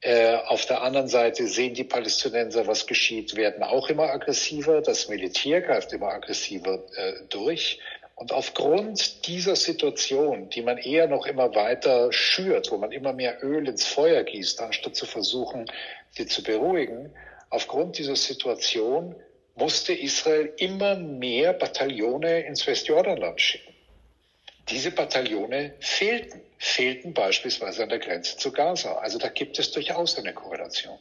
Äh, 0.00 0.36
auf 0.46 0.66
der 0.66 0.82
anderen 0.82 1.08
Seite 1.08 1.48
sehen 1.48 1.74
die 1.74 1.82
Palästinenser, 1.82 2.66
was 2.66 2.86
geschieht, 2.86 3.34
werden 3.34 3.64
auch 3.64 3.88
immer 3.88 4.10
aggressiver. 4.10 4.82
Das 4.82 5.08
Militär 5.08 5.62
greift 5.62 5.92
immer 5.94 6.08
aggressiver 6.08 6.84
äh, 6.94 7.14
durch. 7.30 7.80
Und 8.14 8.32
aufgrund 8.32 9.26
dieser 9.26 9.56
Situation, 9.56 10.50
die 10.50 10.62
man 10.62 10.76
eher 10.76 11.08
noch 11.08 11.24
immer 11.24 11.54
weiter 11.54 12.12
schürt, 12.12 12.70
wo 12.70 12.76
man 12.76 12.92
immer 12.92 13.12
mehr 13.12 13.42
Öl 13.42 13.66
ins 13.66 13.86
Feuer 13.86 14.24
gießt, 14.24 14.60
anstatt 14.60 14.94
zu 14.94 15.06
versuchen, 15.06 15.66
sie 16.10 16.26
zu 16.26 16.42
beruhigen, 16.42 17.12
aufgrund 17.48 17.96
dieser 17.96 18.16
Situation 18.16 19.14
musste 19.58 19.92
Israel 19.92 20.52
immer 20.56 20.96
mehr 20.96 21.52
Bataillone 21.52 22.40
ins 22.46 22.66
Westjordanland 22.66 23.40
schicken. 23.40 23.74
Diese 24.70 24.90
Bataillone 24.90 25.74
fehlten, 25.80 26.40
fehlten 26.58 27.14
beispielsweise 27.14 27.82
an 27.82 27.88
der 27.88 27.98
Grenze 27.98 28.36
zu 28.36 28.52
Gaza. 28.52 28.98
Also 28.98 29.18
da 29.18 29.28
gibt 29.28 29.58
es 29.58 29.70
durchaus 29.70 30.18
eine 30.18 30.32
Korrelation. 30.32 30.98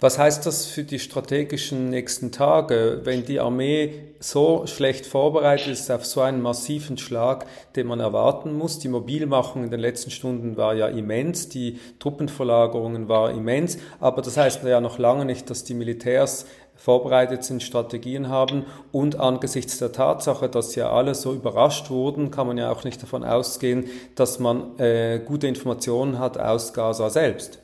Was 0.00 0.16
heißt 0.16 0.46
das 0.46 0.66
für 0.66 0.84
die 0.84 1.00
strategischen 1.00 1.90
nächsten 1.90 2.30
Tage, 2.30 3.00
wenn 3.02 3.24
die 3.24 3.40
Armee 3.40 3.94
so 4.20 4.64
schlecht 4.68 5.06
vorbereitet 5.06 5.72
ist 5.72 5.90
auf 5.90 6.06
so 6.06 6.20
einen 6.20 6.40
massiven 6.40 6.98
Schlag, 6.98 7.46
den 7.74 7.88
man 7.88 7.98
erwarten 7.98 8.52
muss? 8.52 8.78
Die 8.78 8.86
Mobilmachung 8.86 9.64
in 9.64 9.72
den 9.72 9.80
letzten 9.80 10.12
Stunden 10.12 10.56
war 10.56 10.76
ja 10.76 10.86
immens, 10.86 11.48
die 11.48 11.80
Truppenverlagerungen 11.98 13.08
waren 13.08 13.36
immens, 13.36 13.78
aber 13.98 14.22
das 14.22 14.36
heißt 14.36 14.62
ja 14.62 14.80
noch 14.80 14.98
lange 14.98 15.24
nicht, 15.24 15.50
dass 15.50 15.64
die 15.64 15.74
Militärs 15.74 16.46
vorbereitet 16.78 17.44
sind, 17.44 17.62
Strategien 17.62 18.28
haben 18.28 18.64
und 18.92 19.20
angesichts 19.20 19.78
der 19.78 19.92
Tatsache, 19.92 20.48
dass 20.48 20.74
ja 20.76 20.90
alle 20.90 21.14
so 21.14 21.34
überrascht 21.34 21.90
wurden, 21.90 22.30
kann 22.30 22.46
man 22.46 22.56
ja 22.56 22.70
auch 22.70 22.84
nicht 22.84 23.02
davon 23.02 23.24
ausgehen, 23.24 23.90
dass 24.14 24.38
man 24.38 24.78
äh, 24.78 25.20
gute 25.24 25.48
Informationen 25.48 26.18
hat 26.18 26.38
aus 26.38 26.72
Gaza 26.72 27.10
selbst. 27.10 27.58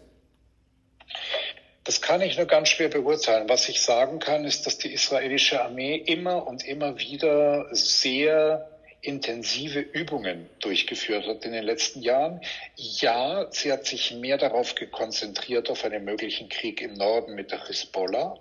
Das 1.85 2.00
kann 2.00 2.23
ich 2.23 2.37
nur 2.37 2.47
ganz 2.47 2.71
schwer 2.71 2.88
beurteilen. 2.88 3.49
Was 3.49 3.68
ich 3.68 3.80
sagen 3.83 4.18
kann, 4.18 4.44
ist, 4.44 4.66
dass 4.66 4.78
die 4.78 4.92
israelische 4.92 5.62
Armee 5.62 5.97
immer 5.97 6.47
und 6.47 6.66
immer 6.66 6.99
wieder 6.99 7.66
sehr 7.73 8.68
intensive 9.02 9.80
Übungen 9.80 10.49
durchgeführt 10.61 11.26
hat 11.26 11.44
in 11.44 11.52
den 11.52 11.64
letzten 11.64 12.00
Jahren. 12.00 12.40
Ja, 12.76 13.47
sie 13.50 13.71
hat 13.71 13.85
sich 13.85 14.12
mehr 14.12 14.38
darauf 14.38 14.75
konzentriert, 14.90 15.71
auf 15.71 15.85
einen 15.85 16.04
möglichen 16.04 16.49
Krieg 16.49 16.80
im 16.80 16.94
Norden 16.94 17.35
mit 17.35 17.52
der 17.52 17.66
Hisbollah. 17.66 18.38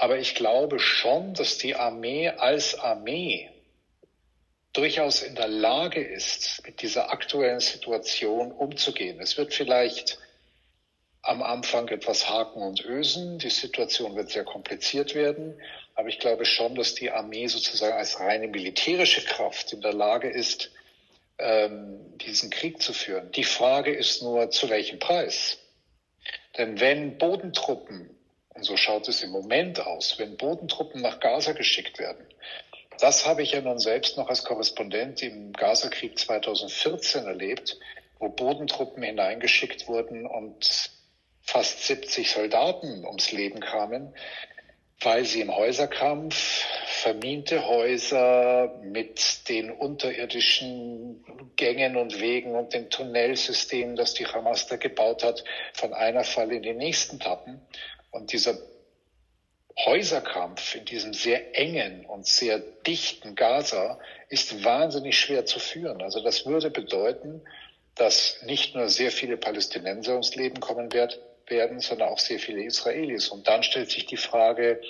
Aber 0.00 0.16
ich 0.16 0.36
glaube 0.36 0.78
schon, 0.78 1.34
dass 1.34 1.58
die 1.58 1.74
Armee 1.74 2.28
als 2.28 2.78
Armee 2.78 3.50
durchaus 4.72 5.22
in 5.22 5.34
der 5.34 5.48
Lage 5.48 6.00
ist, 6.00 6.62
mit 6.64 6.82
dieser 6.82 7.10
aktuellen 7.10 7.58
Situation 7.58 8.52
umzugehen. 8.52 9.18
Es 9.20 9.36
wird 9.36 9.52
vielleicht 9.52 10.20
am 11.22 11.42
Anfang 11.42 11.88
etwas 11.88 12.30
haken 12.30 12.62
und 12.62 12.84
ösen. 12.84 13.40
Die 13.40 13.50
Situation 13.50 14.14
wird 14.14 14.30
sehr 14.30 14.44
kompliziert 14.44 15.16
werden. 15.16 15.60
Aber 15.96 16.08
ich 16.08 16.20
glaube 16.20 16.44
schon, 16.44 16.76
dass 16.76 16.94
die 16.94 17.10
Armee 17.10 17.48
sozusagen 17.48 17.96
als 17.96 18.20
reine 18.20 18.46
militärische 18.46 19.24
Kraft 19.24 19.72
in 19.72 19.80
der 19.80 19.94
Lage 19.94 20.30
ist, 20.30 20.70
ähm, 21.38 22.16
diesen 22.18 22.50
Krieg 22.50 22.80
zu 22.80 22.92
führen. 22.92 23.32
Die 23.32 23.42
Frage 23.42 23.92
ist 23.92 24.22
nur, 24.22 24.48
zu 24.50 24.70
welchem 24.70 25.00
Preis? 25.00 25.58
Denn 26.56 26.78
wenn 26.78 27.18
Bodentruppen 27.18 28.17
und 28.58 28.64
so 28.64 28.76
schaut 28.76 29.06
es 29.06 29.22
im 29.22 29.30
Moment 29.30 29.78
aus, 29.86 30.18
wenn 30.18 30.36
Bodentruppen 30.36 31.00
nach 31.00 31.20
Gaza 31.20 31.52
geschickt 31.52 32.00
werden. 32.00 32.26
Das 32.98 33.24
habe 33.24 33.44
ich 33.44 33.52
ja 33.52 33.60
nun 33.60 33.78
selbst 33.78 34.16
noch 34.16 34.28
als 34.28 34.42
Korrespondent 34.42 35.22
im 35.22 35.52
Gazakrieg 35.52 36.18
2014 36.18 37.24
erlebt, 37.24 37.78
wo 38.18 38.28
Bodentruppen 38.28 39.04
hineingeschickt 39.04 39.86
wurden 39.86 40.26
und 40.26 40.90
fast 41.40 41.86
70 41.86 42.32
Soldaten 42.32 43.06
ums 43.06 43.30
Leben 43.30 43.60
kamen, 43.60 44.12
weil 45.00 45.24
sie 45.24 45.40
im 45.40 45.54
Häuserkampf 45.54 46.66
verminte 46.86 47.64
Häuser 47.64 48.80
mit 48.82 49.48
den 49.48 49.70
unterirdischen 49.70 51.24
Gängen 51.54 51.96
und 51.96 52.20
Wegen 52.20 52.56
und 52.56 52.74
den 52.74 52.90
Tunnelsystemen, 52.90 53.94
das 53.94 54.14
die 54.14 54.26
Hamas 54.26 54.66
da 54.66 54.74
gebaut 54.74 55.22
hat, 55.22 55.44
von 55.74 55.94
einer 55.94 56.24
Falle 56.24 56.56
in 56.56 56.64
den 56.64 56.78
nächsten 56.78 57.20
tappen 57.20 57.62
und 58.10 58.32
dieser 58.32 58.58
Häuserkampf 59.84 60.74
in 60.74 60.84
diesem 60.84 61.14
sehr 61.14 61.56
engen 61.56 62.04
und 62.04 62.26
sehr 62.26 62.58
dichten 62.58 63.36
Gaza 63.36 63.98
ist 64.28 64.64
wahnsinnig 64.64 65.18
schwer 65.18 65.46
zu 65.46 65.60
führen. 65.60 66.02
Also 66.02 66.20
das 66.20 66.46
würde 66.46 66.70
bedeuten, 66.70 67.42
dass 67.94 68.42
nicht 68.42 68.74
nur 68.74 68.88
sehr 68.88 69.12
viele 69.12 69.36
Palästinenser 69.36 70.12
ums 70.12 70.34
Leben 70.34 70.60
kommen 70.60 70.92
werden, 70.92 71.80
sondern 71.80 72.08
auch 72.08 72.18
sehr 72.18 72.38
viele 72.38 72.64
Israelis. 72.64 73.28
Und 73.28 73.46
dann 73.46 73.62
stellt 73.62 73.90
sich 73.90 74.06
die 74.06 74.16
Frage, 74.16 74.80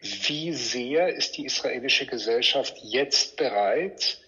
wie 0.00 0.52
sehr 0.54 1.14
ist 1.14 1.36
die 1.36 1.44
israelische 1.44 2.06
Gesellschaft 2.06 2.78
jetzt 2.82 3.36
bereit, 3.36 4.18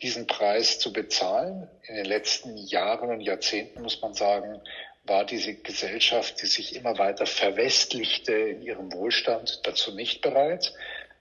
diesen 0.00 0.26
Preis 0.26 0.78
zu 0.78 0.92
bezahlen? 0.92 1.68
In 1.82 1.96
den 1.96 2.06
letzten 2.06 2.56
Jahren 2.56 3.10
und 3.10 3.20
Jahrzehnten 3.20 3.82
muss 3.82 4.00
man 4.00 4.14
sagen, 4.14 4.60
war 5.08 5.24
diese 5.24 5.54
Gesellschaft, 5.54 6.40
die 6.42 6.46
sich 6.46 6.76
immer 6.76 6.98
weiter 6.98 7.26
verwestlichte 7.26 8.32
in 8.32 8.62
ihrem 8.62 8.92
Wohlstand, 8.92 9.60
dazu 9.64 9.94
nicht 9.94 10.20
bereit. 10.20 10.72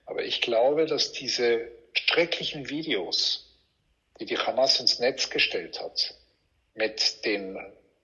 Aber 0.06 0.24
ich 0.24 0.42
glaube, 0.42 0.86
dass 0.86 1.12
diese 1.12 1.72
schrecklichen 1.94 2.70
Videos, 2.70 3.56
die 4.20 4.26
die 4.26 4.38
Hamas 4.38 4.80
ins 4.80 5.00
Netz 5.00 5.30
gestellt 5.30 5.82
hat, 5.82 6.16
mit 6.74 7.26
den 7.26 7.58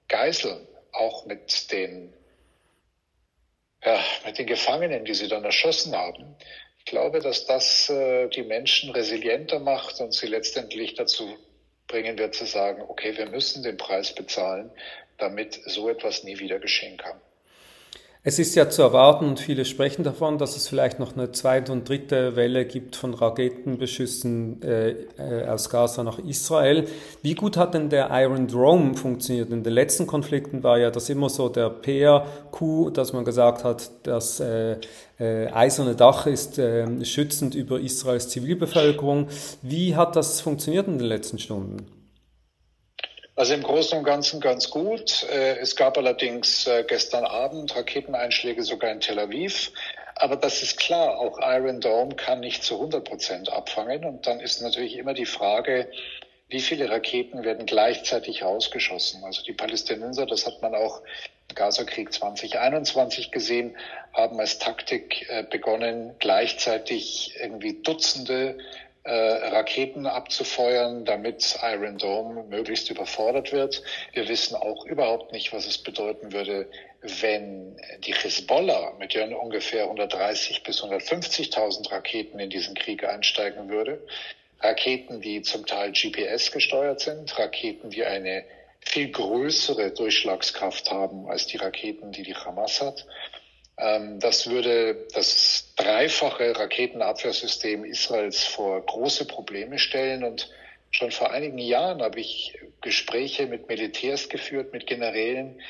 Geiseln, 0.08 0.68
auch 0.92 1.26
mit 1.26 1.72
den, 1.72 2.14
ja, 3.84 4.04
mit 4.26 4.38
den 4.38 4.48
Gefangenen, 4.48 5.06
die 5.06 5.14
sie 5.14 5.28
dann 5.28 5.44
erschossen 5.44 5.96
haben, 5.96 6.36
ich 6.86 6.92
glaube, 6.92 7.20
dass 7.20 7.46
das 7.46 7.90
äh, 7.90 8.28
die 8.28 8.44
Menschen 8.44 8.90
resilienter 8.90 9.60
macht 9.60 10.02
und 10.02 10.14
sie 10.14 10.28
letztendlich 10.28 10.96
dazu 10.96 11.38
bringen 11.88 12.18
wird 12.18 12.36
zu 12.36 12.46
sagen, 12.46 12.82
okay, 12.88 13.16
wir 13.18 13.30
müssen 13.30 13.64
den 13.64 13.78
Preis 13.78 14.14
bezahlen, 14.14 14.70
damit 15.18 15.60
so 15.66 15.90
etwas 15.90 16.24
nie 16.24 16.40
wieder 16.40 16.60
geschehen 16.60 16.98
kann. 16.98 17.16
Es 18.26 18.40
ist 18.40 18.56
ja 18.56 18.70
zu 18.70 18.82
erwarten 18.82 19.26
und 19.26 19.42
viele 19.42 19.66
sprechen 19.66 20.04
davon, 20.04 20.38
dass 20.38 20.56
es 20.56 20.70
vielleicht 20.70 20.98
noch 20.98 21.18
eine 21.18 21.34
zweite 21.34 21.74
und 21.74 21.90
dritte 21.90 22.38
Welle 22.38 22.66
gibt 22.66 22.96
von 22.96 23.14
Raketenbeschüssen 23.14 24.62
äh, 24.64 24.92
äh, 25.18 25.46
aus 25.50 25.70
Gaza 25.70 26.06
nach 26.06 26.20
Israel. 26.20 26.88
Wie 27.22 27.36
gut 27.36 27.58
hat 27.58 27.74
denn 27.74 27.90
der 27.90 28.10
Iron 28.14 28.48
Dome 28.48 28.96
funktioniert? 28.96 29.50
In 29.50 29.64
den 29.64 29.74
letzten 29.74 30.08
Konflikten 30.08 30.64
war 30.64 30.80
ja 30.80 30.90
das 30.90 31.10
immer 31.10 31.28
so 31.28 31.50
der 31.50 31.70
PR-Coup, 31.70 32.94
dass 32.94 33.12
man 33.12 33.26
gesagt 33.26 33.66
hat, 33.66 33.92
das 34.04 34.40
äh, 34.40 34.78
äh, 35.20 35.48
eiserne 35.48 35.94
Dach 35.94 36.26
ist 36.26 36.58
äh, 36.58 37.04
schützend 37.04 37.56
über 37.56 37.82
Israels 37.82 38.30
Zivilbevölkerung. 38.30 39.28
Wie 39.62 39.98
hat 39.98 40.16
das 40.16 40.40
funktioniert 40.40 40.88
in 40.88 40.98
den 40.98 41.08
letzten 41.08 41.40
Stunden? 41.40 41.93
Also 43.36 43.56
im 43.56 43.64
Großen 43.64 43.98
und 43.98 44.04
Ganzen 44.04 44.40
ganz 44.40 44.70
gut. 44.70 45.24
Äh, 45.24 45.58
es 45.58 45.76
gab 45.76 45.98
allerdings 45.98 46.68
äh, 46.68 46.84
gestern 46.88 47.26
Abend 47.26 47.76
Raketeneinschläge 47.76 48.62
sogar 48.64 48.92
in 48.92 49.00
Tel 49.00 49.18
Aviv. 49.18 49.72
Aber 50.16 50.36
das 50.36 50.62
ist 50.62 50.78
klar, 50.78 51.18
auch 51.20 51.40
Iron 51.42 51.82
Dome 51.82 52.16
kann 52.16 52.42
nicht 52.42 52.64
zu 52.64 52.76
100 52.76 53.04
Prozent 53.04 53.52
abfangen. 53.52 54.06
Und 54.06 54.28
dann 54.28 54.40
ist 54.40 54.62
natürlich 54.62 54.98
immer 54.98 55.16
die 55.16 55.26
Frage, 55.26 55.90
wie 56.50 56.62
viele 56.62 56.90
Raketen 56.92 57.44
werden 57.44 57.66
gleichzeitig 57.66 58.44
ausgeschossen? 58.44 59.24
Also 59.24 59.42
die 59.42 59.54
Palästinenser, 59.54 60.28
das 60.28 60.46
hat 60.46 60.62
man 60.62 60.76
auch 60.76 61.02
im 61.50 61.56
Gazakrieg 61.56 62.14
2021 62.14 63.32
gesehen, 63.32 63.76
haben 64.14 64.40
als 64.40 64.60
Taktik 64.60 65.28
äh, 65.30 65.42
begonnen, 65.42 66.14
gleichzeitig 66.20 67.36
irgendwie 67.42 67.82
Dutzende 67.82 68.60
äh, 69.04 69.14
Raketen 69.14 70.06
abzufeuern, 70.06 71.04
damit 71.04 71.58
Iron 71.62 71.98
Dome 71.98 72.44
möglichst 72.44 72.90
überfordert 72.90 73.52
wird. 73.52 73.84
Wir 74.14 74.28
wissen 74.30 74.56
auch 74.56 74.86
überhaupt 74.86 75.34
nicht, 75.34 75.52
was 75.52 75.66
es 75.66 75.78
bedeuten 75.78 76.32
würde, 76.32 76.70
wenn 77.02 77.76
die 78.00 78.14
Hezbollah 78.14 78.94
mit 79.00 79.14
ihren 79.14 79.34
ungefähr 79.34 79.84
130 79.84 80.64
bis 80.64 80.82
150.000 80.82 81.92
Raketen 81.92 82.40
in 82.40 82.50
diesen 82.50 82.76
Krieg 82.76 83.04
einsteigen 83.04 83.70
würde. 83.70 84.02
Raketen, 84.62 85.20
die 85.20 85.42
zum 85.42 85.66
Teil 85.66 85.92
GPS 85.92 86.52
gesteuert 86.52 87.02
sind, 87.02 87.38
Raketen, 87.38 87.90
die 87.90 88.06
eine 88.06 88.46
viel 88.80 89.12
größere 89.12 89.92
Durchschlagskraft 89.92 90.92
haben 90.92 91.30
als 91.30 91.48
die 91.48 91.58
Raketen, 91.58 92.14
die 92.14 92.24
die 92.24 92.36
Hamas 92.36 92.82
hat. 92.82 93.06
Ähm, 93.78 94.20
das 94.20 94.50
würde 94.50 95.08
das 95.14 95.74
dreifache 95.76 96.58
Raketenabwehrsystem 96.58 97.86
Israels 97.86 98.44
vor 98.44 98.86
große 98.86 99.26
Probleme 99.26 99.80
stellen. 99.80 100.24
Und 100.24 100.50
schon 100.92 101.12
vor 101.12 101.32
einigen 101.32 101.58
Jahren 101.58 102.02
habe 102.02 102.20
ich 102.20 102.58
Gespräche 102.82 103.48
mit 103.48 103.68
Militärs 103.68 104.30
geführt, 104.30 104.74
mit 104.74 104.88
Generälen, 104.88 105.62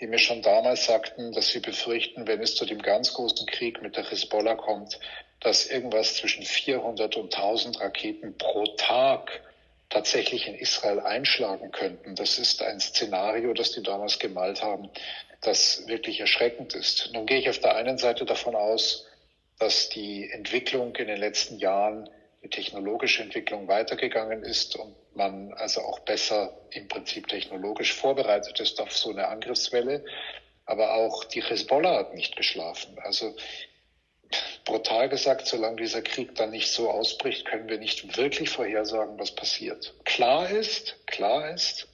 die 0.00 0.06
mir 0.06 0.18
schon 0.18 0.42
damals 0.42 0.86
sagten, 0.86 1.32
dass 1.32 1.48
sie 1.48 1.60
befürchten, 1.60 2.26
wenn 2.26 2.42
es 2.42 2.56
zu 2.56 2.66
dem 2.66 2.82
ganz 2.82 3.14
großen 3.14 3.46
Krieg 3.46 3.80
mit 3.80 3.96
der 3.96 4.10
Hezbollah 4.10 4.56
kommt, 4.56 4.98
dass 5.40 5.66
irgendwas 5.66 6.16
zwischen 6.16 6.42
400 6.42 7.16
und 7.16 7.34
1000 7.34 7.80
Raketen 7.80 8.36
pro 8.36 8.64
Tag 8.76 9.42
tatsächlich 9.94 10.48
in 10.48 10.56
Israel 10.56 10.98
einschlagen 10.98 11.70
könnten. 11.70 12.16
Das 12.16 12.38
ist 12.38 12.60
ein 12.62 12.80
Szenario, 12.80 13.54
das 13.54 13.70
die 13.70 13.82
damals 13.82 14.18
gemalt 14.18 14.60
haben, 14.60 14.90
das 15.40 15.86
wirklich 15.86 16.18
erschreckend 16.18 16.74
ist. 16.74 17.10
Nun 17.12 17.26
gehe 17.26 17.38
ich 17.38 17.48
auf 17.48 17.60
der 17.60 17.76
einen 17.76 17.96
Seite 17.96 18.24
davon 18.24 18.56
aus, 18.56 19.06
dass 19.60 19.88
die 19.90 20.28
Entwicklung 20.28 20.96
in 20.96 21.06
den 21.06 21.18
letzten 21.18 21.58
Jahren, 21.58 22.10
die 22.42 22.48
technologische 22.50 23.22
Entwicklung 23.22 23.68
weitergegangen 23.68 24.42
ist 24.42 24.74
und 24.74 24.96
man 25.14 25.52
also 25.54 25.80
auch 25.82 26.00
besser 26.00 26.58
im 26.70 26.88
Prinzip 26.88 27.28
technologisch 27.28 27.94
vorbereitet 27.94 28.58
ist 28.58 28.80
auf 28.80 28.92
so 28.92 29.10
eine 29.10 29.28
Angriffswelle. 29.28 30.04
Aber 30.66 30.94
auch 30.94 31.22
die 31.22 31.42
Hezbollah 31.42 31.98
hat 31.98 32.14
nicht 32.14 32.34
geschlafen. 32.36 32.96
Also 33.04 33.36
brutal 34.64 35.08
gesagt, 35.08 35.46
solange 35.46 35.76
dieser 35.76 36.02
Krieg 36.02 36.34
dann 36.34 36.50
nicht 36.50 36.70
so 36.70 36.90
ausbricht, 36.90 37.44
können 37.44 37.68
wir 37.68 37.78
nicht 37.78 38.16
wirklich 38.16 38.50
vorhersagen, 38.50 39.18
was 39.18 39.34
passiert. 39.34 39.94
Klar 40.04 40.50
ist, 40.50 41.06
klar 41.06 41.50
ist, 41.50 41.88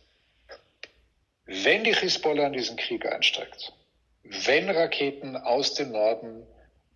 wenn 1.47 1.85
die 1.85 1.95
Hisbollah 1.95 2.47
in 2.47 2.53
diesen 2.53 2.77
Krieg 2.77 3.05
einsteigt, 3.07 3.73
wenn 4.23 4.71
Raketen 4.71 5.37
aus 5.37 5.75
dem 5.75 5.91
Norden 5.91 6.47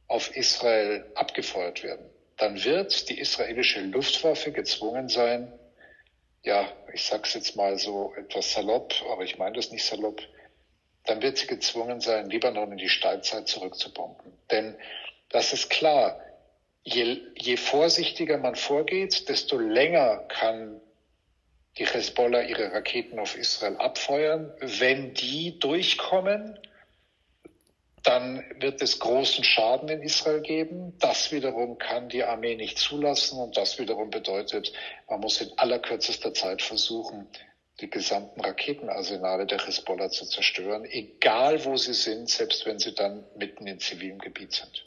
auf 0.06 0.36
Israel 0.36 1.10
abgefeuert 1.14 1.82
werden, 1.82 2.08
dann 2.36 2.62
wird 2.62 3.08
die 3.08 3.18
israelische 3.18 3.80
Luftwaffe 3.80 4.52
gezwungen 4.52 5.08
sein, 5.08 5.52
ja, 6.42 6.68
ich 6.92 7.04
sag's 7.04 7.34
jetzt 7.34 7.56
mal 7.56 7.78
so 7.78 8.14
etwas 8.16 8.52
salopp, 8.52 8.94
aber 9.10 9.24
ich 9.24 9.38
meine 9.38 9.56
das 9.56 9.70
nicht 9.70 9.84
salopp, 9.84 10.20
dann 11.06 11.22
wird 11.22 11.38
sie 11.38 11.46
gezwungen 11.46 12.00
sein, 12.00 12.30
Libanon 12.30 12.72
in 12.72 12.78
die 12.78 12.88
Steinzeit 12.88 13.48
zurückzubomben. 13.48 14.32
Denn 14.50 14.76
das 15.34 15.52
ist 15.52 15.68
klar, 15.68 16.20
je, 16.84 17.20
je 17.36 17.56
vorsichtiger 17.56 18.38
man 18.38 18.54
vorgeht, 18.54 19.28
desto 19.28 19.58
länger 19.58 20.18
kann 20.28 20.80
die 21.76 21.86
Hezbollah 21.86 22.42
ihre 22.42 22.72
Raketen 22.72 23.18
auf 23.18 23.36
Israel 23.36 23.76
abfeuern. 23.78 24.54
Wenn 24.60 25.12
die 25.12 25.58
durchkommen, 25.58 26.56
dann 28.04 28.44
wird 28.60 28.80
es 28.80 29.00
großen 29.00 29.42
Schaden 29.42 29.88
in 29.88 30.02
Israel 30.02 30.40
geben. 30.40 30.96
Das 31.00 31.32
wiederum 31.32 31.78
kann 31.78 32.08
die 32.08 32.22
Armee 32.22 32.54
nicht 32.54 32.78
zulassen 32.78 33.40
und 33.40 33.56
das 33.56 33.80
wiederum 33.80 34.10
bedeutet, 34.10 34.72
man 35.08 35.18
muss 35.18 35.40
in 35.40 35.50
allerkürzester 35.58 36.32
Zeit 36.32 36.62
versuchen, 36.62 37.26
die 37.80 37.90
gesamten 37.90 38.40
Raketenarsenale 38.40 39.46
der 39.46 39.66
Hezbollah 39.66 40.10
zu 40.10 40.26
zerstören, 40.26 40.84
egal 40.84 41.64
wo 41.64 41.76
sie 41.76 41.94
sind, 41.94 42.30
selbst 42.30 42.66
wenn 42.66 42.78
sie 42.78 42.94
dann 42.94 43.24
mitten 43.34 43.66
in 43.66 43.80
zivilem 43.80 44.20
Gebiet 44.20 44.52
sind. 44.52 44.84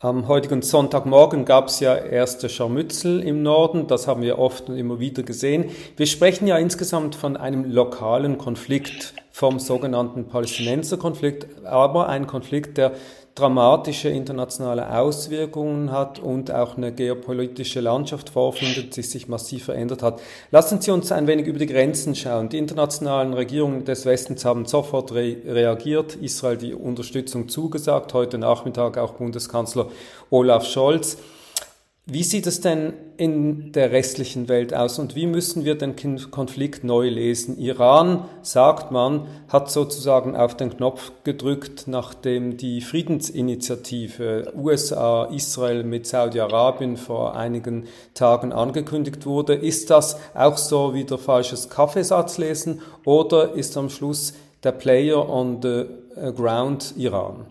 Am 0.00 0.28
heutigen 0.28 0.60
Sonntagmorgen 0.60 1.44
gab 1.44 1.68
es 1.68 1.80
ja 1.80 1.94
erste 1.94 2.48
Scharmützel 2.48 3.22
im 3.22 3.42
Norden, 3.42 3.86
das 3.86 4.06
haben 4.06 4.22
wir 4.22 4.38
oft 4.38 4.68
und 4.68 4.76
immer 4.76 4.98
wieder 4.98 5.22
gesehen. 5.22 5.70
Wir 5.96 6.06
sprechen 6.06 6.46
ja 6.46 6.58
insgesamt 6.58 7.14
von 7.14 7.36
einem 7.36 7.70
lokalen 7.70 8.36
Konflikt, 8.36 9.14
vom 9.30 9.58
sogenannten 9.58 10.26
Palästinenserkonflikt, 10.26 11.64
aber 11.64 12.08
ein 12.08 12.26
Konflikt, 12.26 12.76
der 12.76 12.92
dramatische 13.34 14.08
internationale 14.10 14.96
Auswirkungen 14.96 15.90
hat 15.90 16.20
und 16.20 16.52
auch 16.52 16.76
eine 16.76 16.92
geopolitische 16.92 17.80
Landschaft 17.80 18.30
vorfindet, 18.30 18.96
die 18.96 19.02
sich 19.02 19.26
massiv 19.26 19.64
verändert 19.64 20.02
hat. 20.04 20.20
Lassen 20.52 20.80
Sie 20.80 20.92
uns 20.92 21.10
ein 21.10 21.26
wenig 21.26 21.46
über 21.46 21.58
die 21.58 21.66
Grenzen 21.66 22.14
schauen. 22.14 22.48
Die 22.48 22.58
internationalen 22.58 23.34
Regierungen 23.34 23.84
des 23.84 24.06
Westens 24.06 24.44
haben 24.44 24.66
sofort 24.66 25.12
re 25.12 25.36
reagiert, 25.46 26.14
Israel 26.14 26.56
die 26.56 26.74
Unterstützung 26.74 27.48
zugesagt, 27.48 28.14
heute 28.14 28.38
Nachmittag 28.38 28.98
auch 28.98 29.14
Bundeskanzler 29.14 29.88
Olaf 30.30 30.64
Scholz. 30.64 31.18
Wie 32.06 32.22
sieht 32.22 32.46
es 32.46 32.60
denn 32.60 32.92
in 33.16 33.72
der 33.72 33.90
restlichen 33.90 34.46
Welt 34.50 34.74
aus 34.74 34.98
und 34.98 35.16
wie 35.16 35.26
müssen 35.26 35.64
wir 35.64 35.74
den 35.74 35.96
Konflikt 36.30 36.84
neu 36.84 37.08
lesen? 37.08 37.56
Iran, 37.56 38.28
sagt 38.42 38.90
man, 38.90 39.26
hat 39.48 39.70
sozusagen 39.70 40.36
auf 40.36 40.54
den 40.54 40.76
Knopf 40.76 41.12
gedrückt, 41.24 41.84
nachdem 41.86 42.58
die 42.58 42.82
Friedensinitiative 42.82 44.52
USA, 44.54 45.24
Israel 45.32 45.82
mit 45.82 46.06
Saudi-Arabien 46.06 46.98
vor 46.98 47.36
einigen 47.36 47.86
Tagen 48.12 48.52
angekündigt 48.52 49.24
wurde. 49.24 49.54
Ist 49.54 49.88
das 49.88 50.18
auch 50.34 50.58
so 50.58 50.92
wieder 50.92 51.16
falsches 51.16 51.70
Kaffeesatz 51.70 52.36
lesen 52.36 52.82
oder 53.06 53.54
ist 53.54 53.78
am 53.78 53.88
Schluss 53.88 54.34
der 54.62 54.72
Player 54.72 55.26
on 55.26 55.62
the 55.62 55.86
ground 56.36 56.92
Iran? 56.98 57.46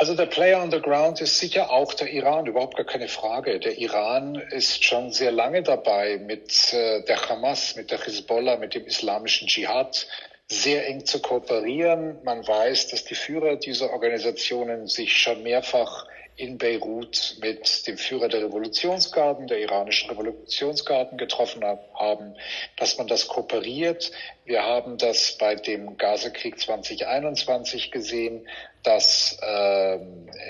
Also 0.00 0.14
der 0.14 0.24
Player 0.24 0.62
on 0.62 0.70
the 0.70 0.80
ground 0.80 1.20
ist 1.20 1.38
sicher 1.38 1.70
auch 1.70 1.92
der 1.92 2.10
Iran, 2.10 2.46
überhaupt 2.46 2.74
gar 2.74 2.86
keine 2.86 3.06
Frage. 3.06 3.60
Der 3.60 3.76
Iran 3.76 4.34
ist 4.34 4.82
schon 4.82 5.12
sehr 5.12 5.30
lange 5.30 5.62
dabei, 5.62 6.16
mit 6.16 6.72
äh, 6.72 7.02
der 7.02 7.28
Hamas, 7.28 7.76
mit 7.76 7.90
der 7.90 7.98
Hezbollah, 7.98 8.56
mit 8.56 8.74
dem 8.74 8.86
islamischen 8.86 9.46
Dschihad 9.46 10.06
sehr 10.48 10.88
eng 10.88 11.04
zu 11.04 11.20
kooperieren. 11.20 12.16
Man 12.24 12.48
weiß, 12.48 12.88
dass 12.88 13.04
die 13.04 13.14
Führer 13.14 13.56
dieser 13.56 13.90
Organisationen 13.90 14.86
sich 14.86 15.18
schon 15.18 15.42
mehrfach 15.42 16.06
in 16.40 16.56
Beirut 16.56 17.36
mit 17.40 17.86
dem 17.86 17.98
Führer 17.98 18.28
der 18.28 18.42
Revolutionsgarden, 18.44 19.46
der 19.46 19.58
iranischen 19.58 20.08
Revolutionsgarden 20.08 21.18
getroffen 21.18 21.62
haben, 21.62 22.34
dass 22.76 22.96
man 22.96 23.06
das 23.06 23.28
kooperiert. 23.28 24.10
Wir 24.46 24.64
haben 24.64 24.96
das 24.96 25.36
bei 25.38 25.54
dem 25.54 25.98
Gazakrieg 25.98 26.58
2021 26.58 27.90
gesehen, 27.90 28.48
dass 28.82 29.38
äh, 29.42 29.98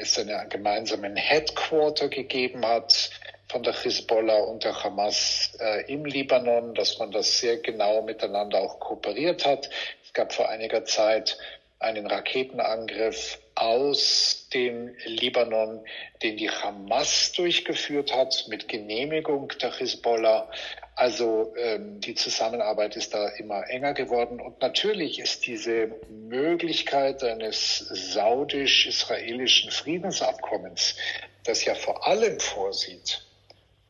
es 0.00 0.16
einen 0.16 0.48
gemeinsamen 0.48 1.16
Headquarter 1.16 2.08
gegeben 2.08 2.64
hat 2.64 3.10
von 3.48 3.64
der 3.64 3.74
Hezbollah 3.74 4.44
und 4.44 4.62
der 4.62 4.84
Hamas 4.84 5.58
äh, 5.58 5.92
im 5.92 6.04
Libanon, 6.04 6.72
dass 6.74 7.00
man 7.00 7.10
das 7.10 7.40
sehr 7.40 7.56
genau 7.56 8.02
miteinander 8.02 8.60
auch 8.60 8.78
kooperiert 8.78 9.44
hat. 9.44 9.68
Es 10.04 10.12
gab 10.12 10.32
vor 10.32 10.48
einiger 10.48 10.84
Zeit 10.84 11.36
einen 11.80 12.06
Raketenangriff 12.06 13.38
aus 13.54 14.48
dem 14.52 14.94
Libanon, 15.06 15.84
den 16.22 16.36
die 16.36 16.50
Hamas 16.50 17.32
durchgeführt 17.32 18.14
hat 18.14 18.46
mit 18.48 18.68
Genehmigung 18.68 19.48
der 19.60 19.76
Hisbollah. 19.76 20.50
Also 20.94 21.54
ähm, 21.56 22.00
die 22.00 22.14
Zusammenarbeit 22.14 22.96
ist 22.96 23.14
da 23.14 23.28
immer 23.30 23.68
enger 23.70 23.94
geworden. 23.94 24.40
Und 24.40 24.60
natürlich 24.60 25.18
ist 25.18 25.46
diese 25.46 25.94
Möglichkeit 26.10 27.24
eines 27.24 27.78
saudisch-israelischen 27.78 29.70
Friedensabkommens, 29.70 30.96
das 31.44 31.64
ja 31.64 31.74
vor 31.74 32.06
allem 32.06 32.38
vorsieht, 32.38 33.24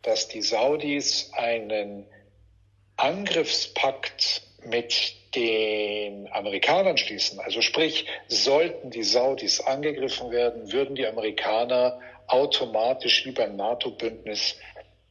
dass 0.02 0.28
die 0.28 0.42
Saudis 0.42 1.30
einen 1.34 2.06
Angriffspakt 2.96 4.42
mit 4.64 5.14
den 5.34 6.28
Amerikanern 6.32 6.96
schließen. 6.96 7.38
Also 7.40 7.62
sprich, 7.62 8.06
sollten 8.28 8.90
die 8.90 9.02
Saudis 9.02 9.60
angegriffen 9.60 10.30
werden, 10.30 10.72
würden 10.72 10.96
die 10.96 11.06
Amerikaner 11.06 12.00
automatisch 12.26 13.24
wie 13.26 13.32
beim 13.32 13.56
NATO-Bündnis 13.56 14.56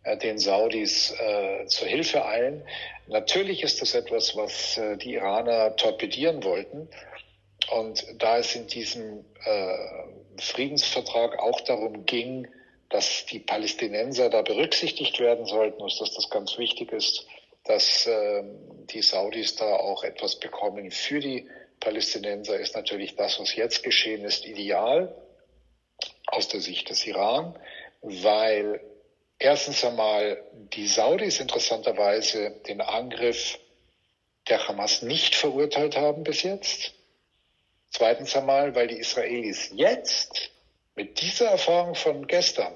äh, 0.04 0.18
den 0.18 0.38
Saudis 0.38 1.12
äh, 1.20 1.66
zur 1.68 1.88
Hilfe 1.88 2.26
eilen. 2.26 2.64
Natürlich 3.08 3.64
ist 3.64 3.82
das 3.82 3.96
etwas, 3.96 4.36
was 4.36 4.78
äh, 4.78 4.98
die 4.98 5.14
Iraner 5.14 5.76
torpedieren 5.76 6.44
wollten. 6.44 6.90
Und 7.72 8.06
da 8.18 8.38
es 8.38 8.56
in 8.56 8.68
diesem 8.68 9.26
äh, 9.46 9.74
Friedensvertrag 10.38 11.40
auch 11.40 11.62
darum 11.62 12.06
ging, 12.06 12.48
dass 12.90 13.26
die 13.26 13.40
Palästinenser 13.40 14.30
da 14.30 14.42
berücksichtigt 14.42 15.20
werden 15.20 15.46
sollten 15.46 15.82
und 15.82 16.02
dass 16.02 16.14
das 16.16 16.30
ganz 16.30 16.58
wichtig 16.58 16.92
ist, 16.92 17.28
dass 17.70 18.08
äh, 18.08 18.42
die 18.86 19.04
Saudis 19.04 19.56
da 19.56 19.76
auch 19.76 20.04
etwas 20.04 20.40
bekommen 20.40 20.90
für 20.90 21.20
die 21.20 21.48
Palästinenser, 21.80 22.60
ist 22.60 22.76
natürlich 22.76 23.16
das, 23.16 23.40
was 23.40 23.56
jetzt 23.56 23.84
geschehen 23.84 24.26
ist, 24.26 24.44
ideal 24.48 25.16
aus 26.26 26.48
der 26.48 26.62
Sicht 26.62 26.90
des 26.90 27.06
Iran, 27.06 27.56
weil 28.02 28.82
erstens 29.38 29.86
einmal 29.86 30.44
die 30.74 30.88
Saudis 30.88 31.40
interessanterweise 31.40 32.60
den 32.68 32.82
Angriff 32.82 33.60
der 34.50 34.68
Hamas 34.68 35.04
nicht 35.04 35.36
verurteilt 35.36 35.96
haben 35.96 36.24
bis 36.24 36.42
jetzt. 36.42 36.96
Zweitens 37.92 38.36
einmal, 38.36 38.74
weil 38.74 38.88
die 38.88 38.98
Israelis 38.98 39.70
jetzt 39.76 40.50
mit 40.96 41.22
dieser 41.22 41.50
Erfahrung 41.52 41.94
von 41.94 42.26
gestern 42.26 42.76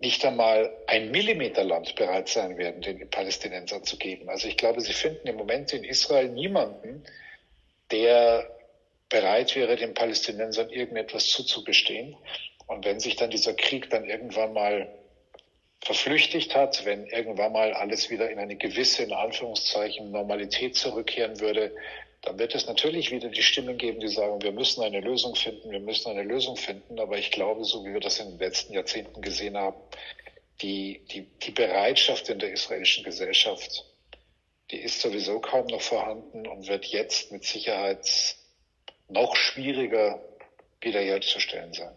nicht 0.00 0.24
einmal 0.24 0.70
ein 0.86 1.10
Millimeter 1.10 1.64
Land 1.64 1.94
bereit 1.96 2.28
sein 2.28 2.56
werden, 2.56 2.82
den 2.82 3.10
Palästinensern 3.10 3.84
zu 3.84 3.96
geben. 3.96 4.28
Also 4.28 4.46
ich 4.46 4.56
glaube, 4.56 4.80
sie 4.80 4.92
finden 4.92 5.26
im 5.26 5.36
Moment 5.36 5.72
in 5.72 5.84
Israel 5.84 6.28
niemanden, 6.28 7.02
der 7.90 8.48
bereit 9.08 9.56
wäre, 9.56 9.76
den 9.76 9.94
Palästinensern 9.94 10.70
irgendetwas 10.70 11.28
zuzugestehen. 11.28 12.16
Und 12.66 12.84
wenn 12.84 13.00
sich 13.00 13.16
dann 13.16 13.30
dieser 13.30 13.54
Krieg 13.54 13.90
dann 13.90 14.04
irgendwann 14.04 14.52
mal 14.52 14.88
verflüchtigt 15.82 16.54
hat, 16.54 16.84
wenn 16.84 17.06
irgendwann 17.06 17.52
mal 17.52 17.72
alles 17.72 18.10
wieder 18.10 18.30
in 18.30 18.38
eine 18.38 18.56
gewisse, 18.56 19.02
in 19.04 19.12
Anführungszeichen, 19.12 20.10
Normalität 20.10 20.76
zurückkehren 20.76 21.40
würde, 21.40 21.74
dann 22.22 22.38
wird 22.38 22.54
es 22.54 22.66
natürlich 22.66 23.10
wieder 23.10 23.28
die 23.28 23.42
Stimmen 23.42 23.78
geben, 23.78 24.00
die 24.00 24.08
sagen, 24.08 24.42
wir 24.42 24.52
müssen 24.52 24.82
eine 24.82 25.00
Lösung 25.00 25.34
finden, 25.34 25.70
wir 25.70 25.80
müssen 25.80 26.10
eine 26.10 26.24
Lösung 26.24 26.56
finden. 26.56 26.98
Aber 26.98 27.16
ich 27.16 27.30
glaube, 27.30 27.64
so 27.64 27.84
wie 27.84 27.92
wir 27.92 28.00
das 28.00 28.18
in 28.18 28.30
den 28.30 28.38
letzten 28.38 28.72
Jahrzehnten 28.72 29.22
gesehen 29.22 29.56
haben, 29.56 29.76
die, 30.60 31.04
die, 31.10 31.22
die 31.22 31.52
Bereitschaft 31.52 32.28
in 32.28 32.40
der 32.40 32.52
israelischen 32.52 33.04
Gesellschaft, 33.04 33.84
die 34.70 34.78
ist 34.78 35.00
sowieso 35.00 35.38
kaum 35.38 35.66
noch 35.68 35.80
vorhanden 35.80 36.46
und 36.46 36.66
wird 36.66 36.86
jetzt 36.86 37.30
mit 37.30 37.44
Sicherheit 37.44 38.36
noch 39.08 39.36
schwieriger 39.36 40.20
wiederherzustellen 40.80 41.72
sein. 41.72 41.92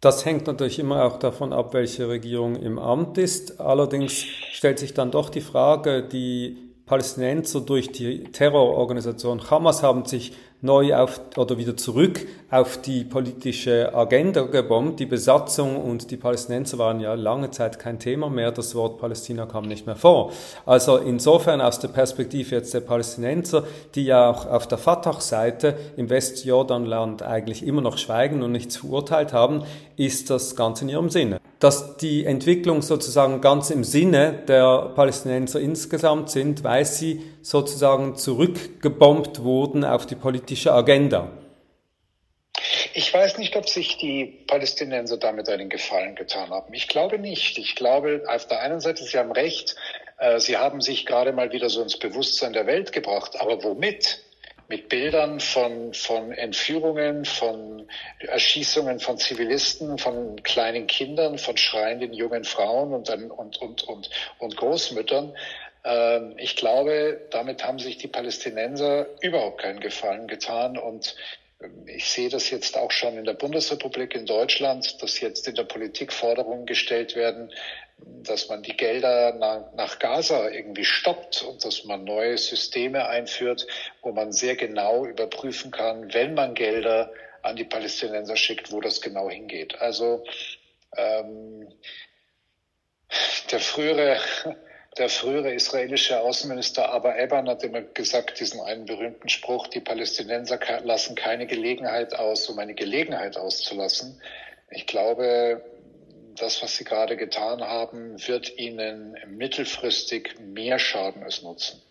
Das 0.00 0.24
hängt 0.24 0.46
natürlich 0.46 0.78
immer 0.78 1.04
auch 1.04 1.18
davon 1.18 1.52
ab, 1.52 1.72
welche 1.74 2.08
Regierung 2.08 2.56
im 2.56 2.78
Amt 2.78 3.18
ist. 3.18 3.60
Allerdings 3.60 4.24
stellt 4.52 4.78
sich 4.78 4.94
dann 4.94 5.10
doch 5.10 5.30
die 5.30 5.40
Frage, 5.40 6.02
die 6.02 6.65
Palästinenser 6.86 7.62
durch 7.62 7.90
die 7.90 8.22
Terrororganisation 8.24 9.50
Hamas 9.50 9.82
haben 9.82 10.04
sich 10.04 10.32
neu 10.66 10.94
auf 10.94 11.20
oder 11.36 11.56
wieder 11.56 11.76
zurück 11.76 12.26
auf 12.50 12.80
die 12.82 13.04
politische 13.04 13.94
Agenda 13.94 14.42
gebombt. 14.42 15.00
Die 15.00 15.06
Besatzung 15.06 15.76
und 15.76 16.10
die 16.10 16.16
Palästinenser 16.18 16.78
waren 16.78 17.00
ja 17.00 17.14
lange 17.14 17.50
Zeit 17.50 17.78
kein 17.78 17.98
Thema 17.98 18.28
mehr. 18.28 18.52
Das 18.52 18.74
Wort 18.74 18.98
Palästina 18.98 19.46
kam 19.46 19.64
nicht 19.64 19.86
mehr 19.86 19.96
vor. 19.96 20.32
Also 20.66 20.98
insofern 20.98 21.60
aus 21.62 21.78
der 21.78 21.88
Perspektive 21.88 22.56
jetzt 22.56 22.74
der 22.74 22.80
Palästinenser, 22.80 23.64
die 23.94 24.04
ja 24.04 24.30
auch 24.30 24.46
auf 24.46 24.68
der 24.68 24.78
Fatah-Seite 24.78 25.76
im 25.96 26.10
Westjordanland 26.10 27.22
eigentlich 27.22 27.66
immer 27.66 27.80
noch 27.80 27.96
schweigen 27.96 28.42
und 28.42 28.52
nichts 28.52 28.76
verurteilt 28.76 29.32
haben, 29.32 29.62
ist 29.96 30.28
das 30.28 30.54
ganz 30.54 30.82
in 30.82 30.90
ihrem 30.90 31.08
Sinne 31.08 31.40
dass 31.58 31.96
die 31.96 32.26
Entwicklung 32.26 32.82
sozusagen 32.82 33.40
ganz 33.40 33.70
im 33.70 33.82
Sinne 33.82 34.34
der 34.46 34.92
Palästinenser 34.94 35.58
insgesamt 35.58 36.30
sind, 36.30 36.64
weil 36.64 36.84
sie 36.84 37.22
sozusagen 37.46 38.16
zurückgebombt 38.16 39.44
wurden 39.44 39.84
auf 39.84 40.04
die 40.04 40.16
politische 40.16 40.72
Agenda. 40.72 41.30
Ich 42.92 43.14
weiß 43.14 43.38
nicht, 43.38 43.54
ob 43.54 43.68
sich 43.68 43.98
die 43.98 44.24
Palästinenser 44.48 45.16
damit 45.16 45.48
einen 45.48 45.68
Gefallen 45.68 46.16
getan 46.16 46.50
haben. 46.50 46.74
Ich 46.74 46.88
glaube 46.88 47.20
nicht. 47.20 47.56
Ich 47.58 47.76
glaube, 47.76 48.24
auf 48.26 48.48
der 48.48 48.62
einen 48.62 48.80
Seite, 48.80 49.04
Sie 49.04 49.16
haben 49.16 49.30
recht, 49.30 49.76
äh, 50.18 50.40
Sie 50.40 50.56
haben 50.56 50.80
sich 50.80 51.06
gerade 51.06 51.32
mal 51.32 51.52
wieder 51.52 51.68
so 51.68 51.82
ins 51.82 51.98
Bewusstsein 51.98 52.52
der 52.52 52.66
Welt 52.66 52.90
gebracht. 52.90 53.40
Aber 53.40 53.62
womit? 53.62 54.22
mit 54.68 54.88
Bildern 54.88 55.38
von, 55.38 55.94
von 55.94 56.32
Entführungen, 56.32 57.24
von 57.24 57.86
Erschießungen 58.18 58.98
von 58.98 59.16
Zivilisten, 59.16 59.96
von 59.96 60.42
kleinen 60.42 60.88
Kindern, 60.88 61.38
von 61.38 61.56
schreienden 61.56 62.12
jungen 62.12 62.42
Frauen 62.42 62.92
und, 62.92 63.08
und, 63.08 63.60
und, 63.60 63.82
und, 63.84 64.10
und 64.38 64.56
Großmüttern. 64.56 65.34
Ähm, 65.86 66.34
ich 66.36 66.56
glaube, 66.56 67.20
damit 67.30 67.64
haben 67.64 67.78
sich 67.78 67.96
die 67.96 68.08
Palästinenser 68.08 69.06
überhaupt 69.20 69.62
keinen 69.62 69.78
Gefallen 69.78 70.26
getan 70.26 70.76
und 70.76 71.14
ähm, 71.62 71.86
ich 71.86 72.10
sehe 72.10 72.28
das 72.28 72.50
jetzt 72.50 72.76
auch 72.76 72.90
schon 72.90 73.16
in 73.16 73.24
der 73.24 73.34
Bundesrepublik 73.34 74.16
in 74.16 74.26
Deutschland, 74.26 75.00
dass 75.00 75.20
jetzt 75.20 75.46
in 75.46 75.54
der 75.54 75.62
Politik 75.62 76.12
Forderungen 76.12 76.66
gestellt 76.66 77.14
werden, 77.14 77.52
dass 77.98 78.48
man 78.48 78.64
die 78.64 78.76
Gelder 78.76 79.34
nach, 79.34 79.72
nach, 79.74 79.98
Gaza 80.00 80.50
irgendwie 80.50 80.84
stoppt 80.84 81.42
und 81.42 81.64
dass 81.64 81.84
man 81.84 82.02
neue 82.02 82.36
Systeme 82.36 83.06
einführt, 83.06 83.64
wo 84.02 84.10
man 84.10 84.32
sehr 84.32 84.56
genau 84.56 85.06
überprüfen 85.06 85.70
kann, 85.70 86.12
wenn 86.12 86.34
man 86.34 86.54
Gelder 86.54 87.12
an 87.42 87.54
die 87.54 87.64
Palästinenser 87.64 88.36
schickt, 88.36 88.72
wo 88.72 88.80
das 88.80 89.00
genau 89.00 89.30
hingeht. 89.30 89.80
Also 89.80 90.24
ähm, 90.96 91.68
der 93.52 93.60
frühere 93.60 94.18
der 94.98 95.08
frühere 95.08 95.52
israelische 95.52 96.20
Außenminister 96.20 96.90
Aber 96.90 97.18
Eban 97.18 97.48
hat 97.48 97.62
immer 97.62 97.82
gesagt, 97.82 98.40
diesen 98.40 98.60
einen 98.60 98.86
berühmten 98.86 99.28
Spruch, 99.28 99.66
die 99.66 99.80
Palästinenser 99.80 100.58
lassen 100.84 101.14
keine 101.14 101.46
Gelegenheit 101.46 102.14
aus, 102.14 102.48
um 102.48 102.58
eine 102.58 102.74
Gelegenheit 102.74 103.36
auszulassen. 103.36 104.20
Ich 104.70 104.86
glaube, 104.86 105.62
das, 106.36 106.62
was 106.62 106.76
Sie 106.76 106.84
gerade 106.84 107.16
getan 107.16 107.62
haben, 107.62 108.16
wird 108.26 108.58
Ihnen 108.58 109.16
mittelfristig 109.28 110.34
mehr 110.40 110.78
schaden 110.78 111.22
als 111.22 111.42
nutzen. 111.42 111.82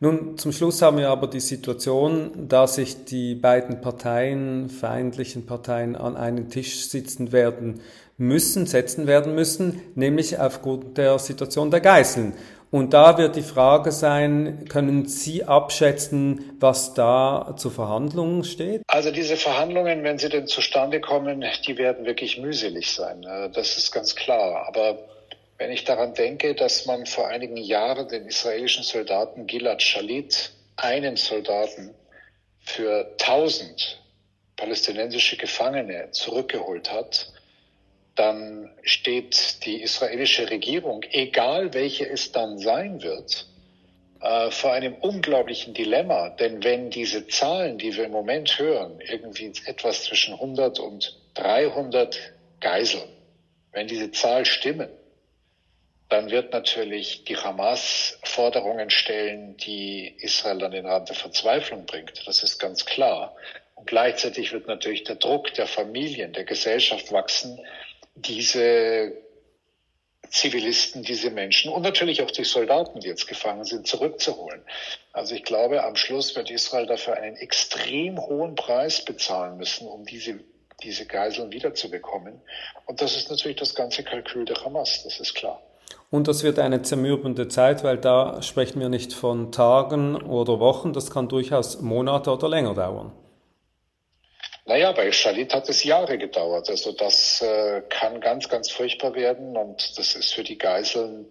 Nun, 0.00 0.36
zum 0.38 0.52
Schluss 0.52 0.82
haben 0.82 0.98
wir 0.98 1.08
aber 1.08 1.28
die 1.28 1.40
Situation, 1.40 2.48
dass 2.48 2.74
sich 2.74 3.04
die 3.04 3.34
beiden 3.34 3.80
Parteien, 3.80 4.68
feindlichen 4.68 5.46
Parteien, 5.46 5.96
an 5.96 6.16
einen 6.16 6.50
Tisch 6.50 6.88
sitzen 6.88 7.32
werden 7.32 7.80
müssen, 8.16 8.66
setzen 8.66 9.06
werden 9.06 9.34
müssen, 9.34 9.82
nämlich 9.94 10.38
aufgrund 10.38 10.98
der 10.98 11.18
Situation 11.18 11.70
der 11.70 11.80
Geiseln. 11.80 12.34
Und 12.70 12.92
da 12.92 13.18
wird 13.18 13.36
die 13.36 13.42
Frage 13.42 13.92
sein, 13.92 14.64
können 14.68 15.06
Sie 15.06 15.44
abschätzen, 15.44 16.56
was 16.58 16.92
da 16.94 17.54
zu 17.56 17.70
Verhandlungen 17.70 18.42
steht? 18.42 18.82
Also 18.88 19.12
diese 19.12 19.36
Verhandlungen, 19.36 20.02
wenn 20.02 20.18
sie 20.18 20.28
denn 20.28 20.48
zustande 20.48 21.00
kommen, 21.00 21.44
die 21.66 21.78
werden 21.78 22.04
wirklich 22.04 22.38
mühselig 22.38 22.90
sein. 22.90 23.22
Das 23.52 23.76
ist 23.76 23.92
ganz 23.92 24.16
klar. 24.16 24.66
Aber 24.66 24.98
wenn 25.58 25.70
ich 25.70 25.84
daran 25.84 26.14
denke, 26.14 26.56
dass 26.56 26.84
man 26.86 27.06
vor 27.06 27.28
einigen 27.28 27.56
Jahren 27.56 28.08
den 28.08 28.26
israelischen 28.26 28.82
Soldaten 28.82 29.46
Gilad 29.46 29.80
Shalit, 29.80 30.50
einen 30.76 31.16
Soldaten, 31.16 31.94
für 32.58 33.06
1000 33.20 34.00
palästinensische 34.56 35.36
Gefangene 35.36 36.10
zurückgeholt 36.10 36.90
hat, 36.90 37.32
dann 38.14 38.70
steht 38.82 39.64
die 39.64 39.82
israelische 39.82 40.48
Regierung, 40.50 41.02
egal 41.10 41.74
welche 41.74 42.08
es 42.08 42.32
dann 42.32 42.58
sein 42.58 43.02
wird, 43.02 43.46
äh, 44.20 44.50
vor 44.50 44.72
einem 44.72 44.94
unglaublichen 44.94 45.74
Dilemma. 45.74 46.30
Denn 46.30 46.62
wenn 46.62 46.90
diese 46.90 47.26
Zahlen, 47.26 47.78
die 47.78 47.96
wir 47.96 48.04
im 48.04 48.12
Moment 48.12 48.58
hören, 48.58 49.00
irgendwie 49.00 49.52
etwas 49.66 50.04
zwischen 50.04 50.34
100 50.34 50.78
und 50.78 51.18
300 51.34 52.18
Geiseln, 52.60 53.08
wenn 53.72 53.88
diese 53.88 54.12
Zahl 54.12 54.44
stimmen, 54.44 54.88
dann 56.08 56.30
wird 56.30 56.52
natürlich 56.52 57.24
die 57.24 57.36
Hamas 57.36 58.18
Forderungen 58.22 58.90
stellen, 58.90 59.56
die 59.56 60.14
Israel 60.18 60.62
an 60.62 60.70
den 60.70 60.86
Rand 60.86 61.08
der 61.08 61.16
Verzweiflung 61.16 61.86
bringt. 61.86 62.26
Das 62.26 62.42
ist 62.42 62.58
ganz 62.58 62.84
klar. 62.84 63.34
Und 63.74 63.86
gleichzeitig 63.86 64.52
wird 64.52 64.68
natürlich 64.68 65.02
der 65.04 65.16
Druck 65.16 65.52
der 65.54 65.66
Familien, 65.66 66.32
der 66.32 66.44
Gesellschaft 66.44 67.10
wachsen, 67.10 67.58
diese 68.14 69.12
Zivilisten, 70.30 71.02
diese 71.02 71.30
Menschen 71.30 71.72
und 71.72 71.82
natürlich 71.82 72.22
auch 72.22 72.30
die 72.30 72.44
Soldaten, 72.44 73.00
die 73.00 73.08
jetzt 73.08 73.28
gefangen 73.28 73.64
sind, 73.64 73.86
zurückzuholen. 73.86 74.62
Also 75.12 75.34
ich 75.34 75.44
glaube, 75.44 75.84
am 75.84 75.94
Schluss 75.94 76.34
wird 76.34 76.50
Israel 76.50 76.86
dafür 76.86 77.14
einen 77.14 77.36
extrem 77.36 78.18
hohen 78.18 78.56
Preis 78.56 79.04
bezahlen 79.04 79.58
müssen, 79.58 79.86
um 79.86 80.04
diese, 80.04 80.40
diese 80.82 81.06
Geiseln 81.06 81.52
wiederzubekommen. 81.52 82.40
Und 82.86 83.00
das 83.00 83.16
ist 83.16 83.30
natürlich 83.30 83.58
das 83.58 83.74
ganze 83.74 84.02
Kalkül 84.02 84.44
der 84.44 84.64
Hamas, 84.64 85.04
das 85.04 85.20
ist 85.20 85.34
klar. 85.34 85.62
Und 86.10 86.26
das 86.26 86.42
wird 86.42 86.58
eine 86.58 86.82
zermürbende 86.82 87.48
Zeit, 87.48 87.84
weil 87.84 87.98
da 87.98 88.42
sprechen 88.42 88.80
wir 88.80 88.88
nicht 88.88 89.12
von 89.12 89.52
Tagen 89.52 90.16
oder 90.16 90.58
Wochen, 90.58 90.92
das 90.92 91.10
kann 91.10 91.28
durchaus 91.28 91.80
Monate 91.80 92.30
oder 92.30 92.48
länger 92.48 92.74
dauern. 92.74 93.12
Naja, 94.66 94.92
bei 94.92 95.12
Shalit 95.12 95.54
hat 95.54 95.68
es 95.68 95.84
Jahre 95.84 96.16
gedauert. 96.16 96.70
Also 96.70 96.92
das 96.92 97.42
äh, 97.42 97.82
kann 97.90 98.20
ganz, 98.20 98.48
ganz 98.48 98.70
furchtbar 98.70 99.14
werden 99.14 99.56
und 99.56 99.98
das 99.98 100.14
ist 100.14 100.34
für 100.34 100.42
die 100.42 100.56
Geiseln, 100.56 101.26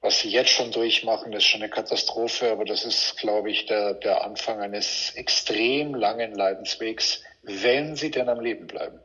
was 0.00 0.20
sie 0.20 0.28
jetzt 0.28 0.50
schon 0.50 0.70
durchmachen, 0.70 1.32
ist 1.32 1.44
schon 1.44 1.62
eine 1.62 1.70
Katastrophe, 1.70 2.52
aber 2.52 2.64
das 2.64 2.84
ist, 2.84 3.16
glaube 3.16 3.50
ich, 3.50 3.66
der, 3.66 3.94
der 3.94 4.24
Anfang 4.24 4.60
eines 4.60 5.10
extrem 5.16 5.94
langen 5.94 6.34
Leidenswegs, 6.34 7.22
wenn 7.42 7.96
sie 7.96 8.12
denn 8.12 8.28
am 8.28 8.40
Leben 8.40 8.68
bleiben. 8.68 9.00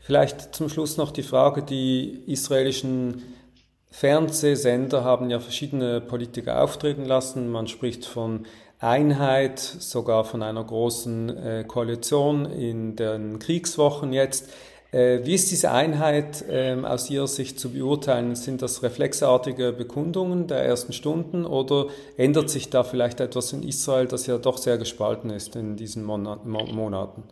Vielleicht 0.00 0.54
zum 0.54 0.70
Schluss 0.70 0.96
noch 0.96 1.10
die 1.10 1.22
Frage, 1.22 1.62
die 1.62 2.22
israelischen 2.26 3.34
Fernsehsender 3.90 5.04
haben 5.04 5.28
ja 5.28 5.38
verschiedene 5.38 6.00
Politiker 6.00 6.62
auftreten 6.62 7.04
lassen. 7.04 7.50
Man 7.50 7.66
spricht 7.66 8.06
von 8.06 8.46
Einheit, 8.80 9.58
sogar 9.58 10.24
von 10.24 10.42
einer 10.42 10.62
großen 10.62 11.36
äh, 11.36 11.64
Koalition 11.66 12.46
in 12.46 12.94
den 12.94 13.38
Kriegswochen 13.38 14.12
jetzt. 14.12 14.50
Äh, 14.92 15.20
wie 15.24 15.34
ist 15.34 15.50
diese 15.50 15.72
Einheit 15.72 16.44
ähm, 16.48 16.84
aus 16.84 17.10
Ihrer 17.10 17.26
Sicht 17.26 17.60
zu 17.60 17.72
beurteilen? 17.72 18.36
Sind 18.36 18.62
das 18.62 18.82
reflexartige 18.82 19.72
Bekundungen 19.72 20.46
der 20.46 20.58
ersten 20.58 20.92
Stunden 20.92 21.44
oder 21.44 21.88
ändert 22.16 22.48
sich 22.50 22.70
da 22.70 22.84
vielleicht 22.84 23.20
etwas 23.20 23.52
in 23.52 23.62
Israel, 23.62 24.06
das 24.06 24.26
ja 24.26 24.38
doch 24.38 24.56
sehr 24.56 24.78
gespalten 24.78 25.30
ist 25.30 25.56
in 25.56 25.76
diesen 25.76 26.04
Monaten? 26.04 27.24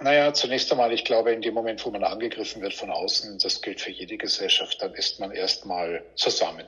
Naja, 0.00 0.32
zunächst 0.32 0.72
einmal, 0.72 0.92
ich 0.92 1.04
glaube, 1.04 1.32
in 1.32 1.42
dem 1.42 1.54
Moment, 1.54 1.84
wo 1.84 1.90
man 1.90 2.02
angegriffen 2.04 2.62
wird 2.62 2.74
von 2.74 2.90
außen, 2.90 3.38
das 3.40 3.60
gilt 3.60 3.80
für 3.80 3.90
jede 3.90 4.16
Gesellschaft, 4.16 4.80
dann 4.80 4.94
ist 4.94 5.20
man 5.20 5.30
erstmal 5.30 6.02
zusammen. 6.14 6.66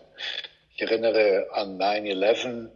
Ich 0.75 0.83
erinnere 0.83 1.47
an 1.53 1.79
9-11, 1.79 2.69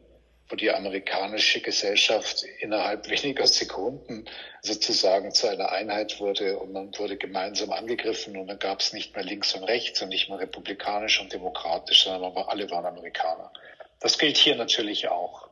wo 0.50 0.56
die 0.56 0.70
amerikanische 0.70 1.60
Gesellschaft 1.60 2.44
innerhalb 2.58 3.08
weniger 3.08 3.46
Sekunden 3.46 4.24
sozusagen 4.62 5.32
zu 5.32 5.48
einer 5.48 5.70
Einheit 5.70 6.18
wurde 6.18 6.58
und 6.58 6.72
man 6.72 6.98
wurde 6.98 7.16
gemeinsam 7.16 7.70
angegriffen 7.70 8.36
und 8.36 8.48
dann 8.48 8.58
gab 8.58 8.80
es 8.80 8.92
nicht 8.92 9.14
mehr 9.14 9.24
links 9.24 9.54
und 9.54 9.62
rechts 9.62 10.02
und 10.02 10.08
nicht 10.08 10.28
mehr 10.28 10.40
republikanisch 10.40 11.20
und 11.20 11.32
demokratisch, 11.32 12.02
sondern 12.02 12.36
alle 12.36 12.68
waren 12.70 12.84
Amerikaner. 12.84 13.52
Das 14.00 14.18
gilt 14.18 14.36
hier 14.36 14.56
natürlich 14.56 15.08
auch. 15.08 15.48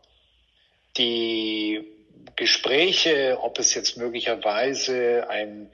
Die 0.96 1.84
Gespräche, 2.34 3.38
ob 3.40 3.58
es 3.60 3.74
jetzt 3.74 3.96
möglicherweise 3.96 5.26
ein, 5.28 5.70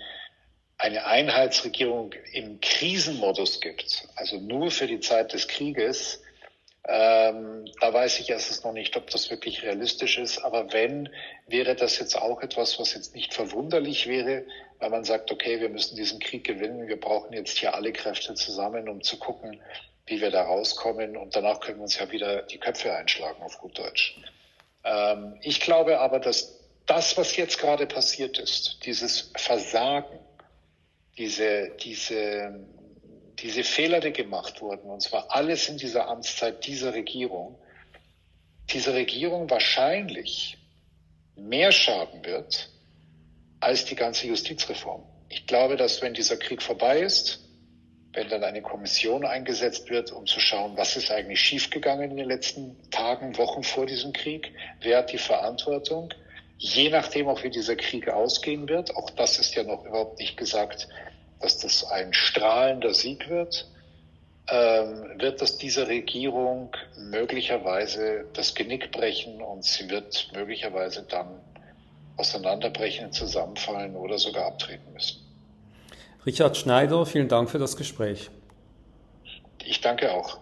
eine 0.76 1.06
Einheitsregierung 1.06 2.12
im 2.32 2.60
Krisenmodus 2.60 3.60
gibt, 3.60 4.06
also 4.16 4.38
nur 4.38 4.70
für 4.70 4.86
die 4.86 5.00
Zeit 5.00 5.32
des 5.32 5.48
Krieges, 5.48 6.23
ähm, 6.86 7.64
da 7.80 7.94
weiß 7.94 8.20
ich 8.20 8.28
erstens 8.28 8.62
noch 8.62 8.72
nicht, 8.72 8.96
ob 8.96 9.08
das 9.08 9.30
wirklich 9.30 9.62
realistisch 9.62 10.18
ist. 10.18 10.38
Aber 10.38 10.72
wenn, 10.72 11.08
wäre 11.46 11.74
das 11.74 11.98
jetzt 11.98 12.16
auch 12.16 12.42
etwas, 12.42 12.78
was 12.78 12.94
jetzt 12.94 13.14
nicht 13.14 13.32
verwunderlich 13.32 14.06
wäre, 14.06 14.44
weil 14.80 14.90
man 14.90 15.04
sagt, 15.04 15.32
okay, 15.32 15.60
wir 15.60 15.70
müssen 15.70 15.96
diesen 15.96 16.20
Krieg 16.20 16.44
gewinnen. 16.44 16.86
Wir 16.86 17.00
brauchen 17.00 17.32
jetzt 17.32 17.56
hier 17.56 17.74
alle 17.74 17.92
Kräfte 17.92 18.34
zusammen, 18.34 18.88
um 18.88 19.02
zu 19.02 19.18
gucken, 19.18 19.62
wie 20.06 20.20
wir 20.20 20.30
da 20.30 20.42
rauskommen. 20.42 21.16
Und 21.16 21.34
danach 21.34 21.60
können 21.60 21.78
wir 21.78 21.84
uns 21.84 21.98
ja 21.98 22.10
wieder 22.12 22.42
die 22.42 22.58
Köpfe 22.58 22.94
einschlagen, 22.94 23.42
auf 23.42 23.58
gut 23.58 23.78
Deutsch. 23.78 24.20
Ähm, 24.84 25.38
ich 25.40 25.60
glaube 25.60 26.00
aber, 26.00 26.20
dass 26.20 26.60
das, 26.84 27.16
was 27.16 27.34
jetzt 27.36 27.58
gerade 27.58 27.86
passiert 27.86 28.38
ist, 28.38 28.84
dieses 28.84 29.32
Versagen, 29.36 30.18
diese, 31.16 31.70
diese 31.82 32.60
diese 33.44 33.62
Fehler, 33.62 34.00
die 34.00 34.10
gemacht 34.10 34.62
wurden, 34.62 34.88
und 34.88 35.02
zwar 35.02 35.30
alles 35.30 35.68
in 35.68 35.76
dieser 35.76 36.08
Amtszeit 36.08 36.66
dieser 36.66 36.94
Regierung, 36.94 37.58
diese 38.70 38.94
Regierung 38.94 39.50
wahrscheinlich 39.50 40.56
mehr 41.36 41.70
schaden 41.70 42.24
wird 42.24 42.70
als 43.60 43.84
die 43.84 43.96
ganze 43.96 44.28
Justizreform. 44.28 45.02
Ich 45.28 45.46
glaube, 45.46 45.76
dass 45.76 46.00
wenn 46.00 46.14
dieser 46.14 46.38
Krieg 46.38 46.62
vorbei 46.62 47.00
ist, 47.00 47.40
wenn 48.14 48.30
dann 48.30 48.44
eine 48.44 48.62
Kommission 48.62 49.26
eingesetzt 49.26 49.90
wird, 49.90 50.10
um 50.10 50.24
zu 50.26 50.40
schauen, 50.40 50.78
was 50.78 50.96
ist 50.96 51.10
eigentlich 51.10 51.40
schiefgegangen 51.40 52.12
in 52.12 52.16
den 52.16 52.28
letzten 52.28 52.90
Tagen, 52.90 53.36
Wochen 53.36 53.62
vor 53.62 53.84
diesem 53.84 54.14
Krieg, 54.14 54.54
wer 54.80 54.98
hat 54.98 55.12
die 55.12 55.18
Verantwortung, 55.18 56.14
je 56.56 56.88
nachdem 56.88 57.28
auch 57.28 57.42
wie 57.42 57.50
dieser 57.50 57.76
Krieg 57.76 58.08
ausgehen 58.08 58.70
wird, 58.70 58.96
auch 58.96 59.10
das 59.10 59.38
ist 59.38 59.54
ja 59.54 59.64
noch 59.64 59.84
überhaupt 59.84 60.18
nicht 60.18 60.38
gesagt, 60.38 60.88
dass 61.44 61.58
das 61.58 61.84
ein 61.90 62.14
strahlender 62.14 62.94
Sieg 62.94 63.28
wird, 63.28 63.68
ähm, 64.48 65.20
wird 65.20 65.42
das 65.42 65.58
dieser 65.58 65.88
Regierung 65.88 66.74
möglicherweise 66.96 68.24
das 68.32 68.54
Genick 68.54 68.90
brechen 68.92 69.42
und 69.42 69.62
sie 69.62 69.90
wird 69.90 70.30
möglicherweise 70.34 71.02
dann 71.02 71.40
auseinanderbrechen, 72.16 73.12
zusammenfallen 73.12 73.94
oder 73.94 74.18
sogar 74.18 74.46
abtreten 74.46 74.90
müssen. 74.94 75.20
Richard 76.24 76.56
Schneider, 76.56 77.04
vielen 77.04 77.28
Dank 77.28 77.50
für 77.50 77.58
das 77.58 77.76
Gespräch. 77.76 78.30
Ich 79.62 79.82
danke 79.82 80.12
auch. 80.12 80.38